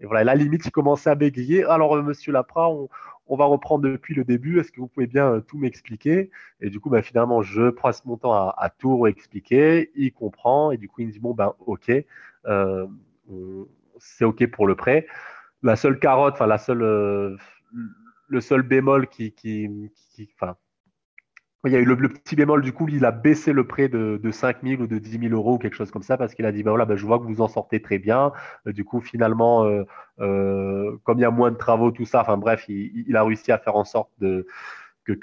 Et 0.00 0.06
voilà, 0.06 0.24
la 0.24 0.34
limite, 0.34 0.66
il 0.66 0.70
commençait 0.70 1.10
à 1.10 1.14
bégayer. 1.14 1.64
Alors, 1.64 1.96
euh, 1.96 2.02
monsieur 2.02 2.32
Lapra, 2.32 2.68
on, 2.70 2.88
on, 3.28 3.36
va 3.36 3.46
reprendre 3.46 3.88
depuis 3.88 4.14
le 4.14 4.24
début. 4.24 4.60
Est-ce 4.60 4.72
que 4.72 4.80
vous 4.80 4.88
pouvez 4.88 5.06
bien 5.06 5.32
euh, 5.32 5.40
tout 5.40 5.56
m'expliquer? 5.56 6.30
Et 6.60 6.68
du 6.68 6.78
coup, 6.78 6.90
bah, 6.90 7.00
finalement, 7.00 7.40
je 7.40 7.70
passe 7.70 8.04
mon 8.04 8.18
temps 8.18 8.34
à, 8.34 8.54
à, 8.58 8.68
tout 8.68 9.06
expliquer. 9.06 9.90
Il 9.94 10.12
comprend. 10.12 10.72
Et 10.72 10.76
du 10.76 10.88
coup, 10.88 11.00
il 11.00 11.06
me 11.06 11.12
dit, 11.12 11.20
bon, 11.20 11.32
ben, 11.32 11.54
OK, 11.60 11.90
c'est 13.98 14.24
OK 14.24 14.46
pour 14.48 14.66
le 14.66 14.74
prêt 14.74 15.06
la 15.62 15.76
seule 15.76 15.98
carotte, 15.98 16.34
enfin 16.34 16.46
la 16.46 16.58
seule, 16.58 16.82
euh, 16.82 17.36
le 18.28 18.40
seul 18.40 18.62
bémol 18.62 19.08
qui, 19.08 19.32
qui, 19.32 19.68
enfin, 20.40 20.56
il 21.66 21.72
y 21.72 21.76
a 21.76 21.78
eu 21.78 21.84
le, 21.84 22.08
petit 22.08 22.36
bémol 22.36 22.62
du 22.62 22.72
coup, 22.72 22.88
il 22.88 23.04
a 23.04 23.10
baissé 23.10 23.52
le 23.52 23.66
prêt 23.66 23.88
de, 23.88 24.18
de 24.22 24.30
5 24.30 24.58
000 24.62 24.82
ou 24.82 24.86
de 24.86 24.98
10 24.98 25.28
000 25.28 25.34
euros 25.34 25.54
ou 25.56 25.58
quelque 25.58 25.76
chose 25.76 25.90
comme 25.90 26.02
ça 26.02 26.16
parce 26.16 26.34
qu'il 26.34 26.46
a 26.46 26.52
dit 26.52 26.62
ben 26.62 26.70
voilà, 26.70 26.86
ben 26.86 26.96
je 26.96 27.04
vois 27.04 27.18
que 27.18 27.24
vous 27.24 27.42
en 27.42 27.48
sortez 27.48 27.82
très 27.82 27.98
bien. 27.98 28.32
Euh, 28.66 28.72
du 28.72 28.84
coup, 28.84 29.00
finalement, 29.00 29.64
euh, 30.20 30.96
comme 31.04 31.18
il 31.18 31.22
y 31.22 31.24
a 31.24 31.30
moins 31.30 31.50
de 31.50 31.56
travaux, 31.56 31.90
tout 31.90 32.06
ça, 32.06 32.22
enfin 32.22 32.38
bref, 32.38 32.64
il, 32.68 33.14
a 33.16 33.24
réussi 33.24 33.52
à 33.52 33.58
faire 33.58 33.76
en 33.76 33.84
sorte 33.84 34.10
que, 34.18 34.46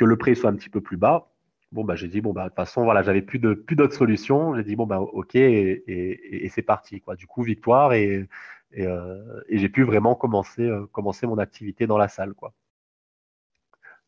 le 0.06 0.18
prêt 0.18 0.36
soit 0.36 0.50
un 0.52 0.56
petit 0.56 0.70
peu 0.70 0.82
plus 0.82 0.98
bas. 0.98 1.30
Bon 1.74 1.84
bah 1.84 1.96
j'ai 1.96 2.08
dit 2.08 2.22
bon 2.22 2.32
bah 2.32 2.44
de 2.44 2.48
toute 2.48 2.56
façon 2.56 2.86
voilà 2.86 3.04
j'avais 3.04 3.22
plus 3.22 3.40
de 3.40 3.54
plus 3.54 3.76
d'autres 3.76 3.94
solutions 3.94 4.56
j'ai 4.56 4.64
dit 4.64 4.78
bon 4.78 4.86
bah 4.88 5.02
ok 5.02 5.36
et, 5.36 5.84
et, 5.86 6.46
et 6.46 6.48
c'est 6.48 6.62
parti 6.62 7.02
quoi 7.02 7.18
du 7.18 7.28
coup 7.28 7.44
victoire 7.44 7.92
et 7.92 8.26
et, 8.72 8.86
euh, 8.86 9.42
et 9.50 9.58
j'ai 9.58 9.70
pu 9.70 9.84
vraiment 9.84 10.16
commencer, 10.16 10.64
euh, 10.64 10.86
commencer 10.92 11.28
mon 11.28 11.38
activité 11.38 11.88
dans 11.88 11.98
la 11.98 12.08
salle. 12.08 12.34
Quoi. 12.34 12.54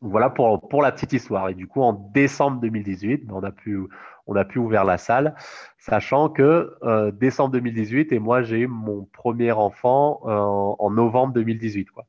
Voilà 0.02 0.30
pour, 0.30 0.66
pour 0.68 0.80
la 0.82 0.92
petite 0.92 1.12
histoire. 1.12 1.50
Et 1.50 1.54
du 1.54 1.66
coup, 1.66 1.82
en 1.82 1.92
décembre 1.92 2.60
2018, 2.60 3.26
ben, 3.26 3.34
on 3.34 3.42
a 3.42 3.50
pu, 3.50 3.78
on 4.26 4.34
a 4.34 4.44
pu 4.44 4.58
ouvrir 4.58 4.84
la 4.84 4.96
salle, 4.96 5.34
sachant 5.78 6.30
que 6.30 6.74
euh, 6.82 7.10
décembre 7.10 7.52
2018 7.52 8.12
et 8.12 8.18
moi 8.18 8.42
j'ai 8.42 8.60
eu 8.60 8.66
mon 8.66 9.04
premier 9.12 9.52
enfant 9.52 10.22
euh, 10.24 10.30
en, 10.30 10.76
en, 10.78 10.90
novembre 10.90 11.34
2018. 11.34 11.90
Quoi. 11.90 12.06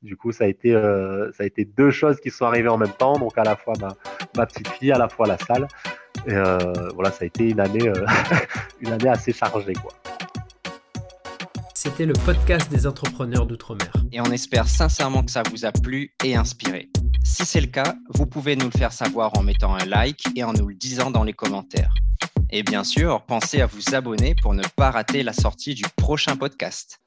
Du 0.00 0.16
coup, 0.16 0.32
ça 0.32 0.44
a 0.44 0.46
été, 0.46 0.74
euh, 0.74 1.32
ça 1.32 1.42
a 1.42 1.46
été 1.46 1.66
deux 1.66 1.90
choses 1.90 2.18
qui 2.20 2.30
sont 2.30 2.46
arrivées 2.46 2.68
en 2.68 2.78
même 2.78 2.92
temps. 2.92 3.18
Donc 3.18 3.36
à 3.36 3.44
la 3.44 3.56
fois 3.56 3.74
ma, 3.78 3.88
ma 4.36 4.46
petite 4.46 4.68
fille, 4.68 4.92
à 4.92 4.98
la 4.98 5.10
fois 5.10 5.26
la 5.26 5.36
salle. 5.36 5.68
Et 6.26 6.32
euh, 6.32 6.56
voilà, 6.94 7.10
ça 7.10 7.24
a 7.24 7.26
été 7.26 7.50
une 7.50 7.60
année, 7.60 7.92
une 8.80 8.92
année 8.92 9.08
assez 9.08 9.32
chargée. 9.32 9.74
Quoi. 9.74 9.92
C'était 11.94 12.06
le 12.06 12.24
podcast 12.24 12.68
des 12.72 12.88
entrepreneurs 12.88 13.46
d'outre-mer. 13.46 13.92
Et 14.10 14.20
on 14.20 14.24
espère 14.24 14.66
sincèrement 14.66 15.22
que 15.22 15.30
ça 15.30 15.44
vous 15.48 15.64
a 15.64 15.70
plu 15.70 16.12
et 16.24 16.34
inspiré. 16.34 16.90
Si 17.22 17.46
c'est 17.46 17.60
le 17.60 17.68
cas, 17.68 17.94
vous 18.08 18.26
pouvez 18.26 18.56
nous 18.56 18.64
le 18.64 18.76
faire 18.76 18.92
savoir 18.92 19.38
en 19.38 19.44
mettant 19.44 19.76
un 19.76 19.84
like 19.84 20.24
et 20.34 20.42
en 20.42 20.52
nous 20.52 20.66
le 20.66 20.74
disant 20.74 21.12
dans 21.12 21.22
les 21.22 21.34
commentaires. 21.34 21.94
Et 22.50 22.64
bien 22.64 22.82
sûr, 22.82 23.22
pensez 23.28 23.60
à 23.60 23.66
vous 23.66 23.94
abonner 23.94 24.34
pour 24.42 24.54
ne 24.54 24.64
pas 24.74 24.90
rater 24.90 25.22
la 25.22 25.32
sortie 25.32 25.76
du 25.76 25.84
prochain 25.94 26.36
podcast. 26.36 27.00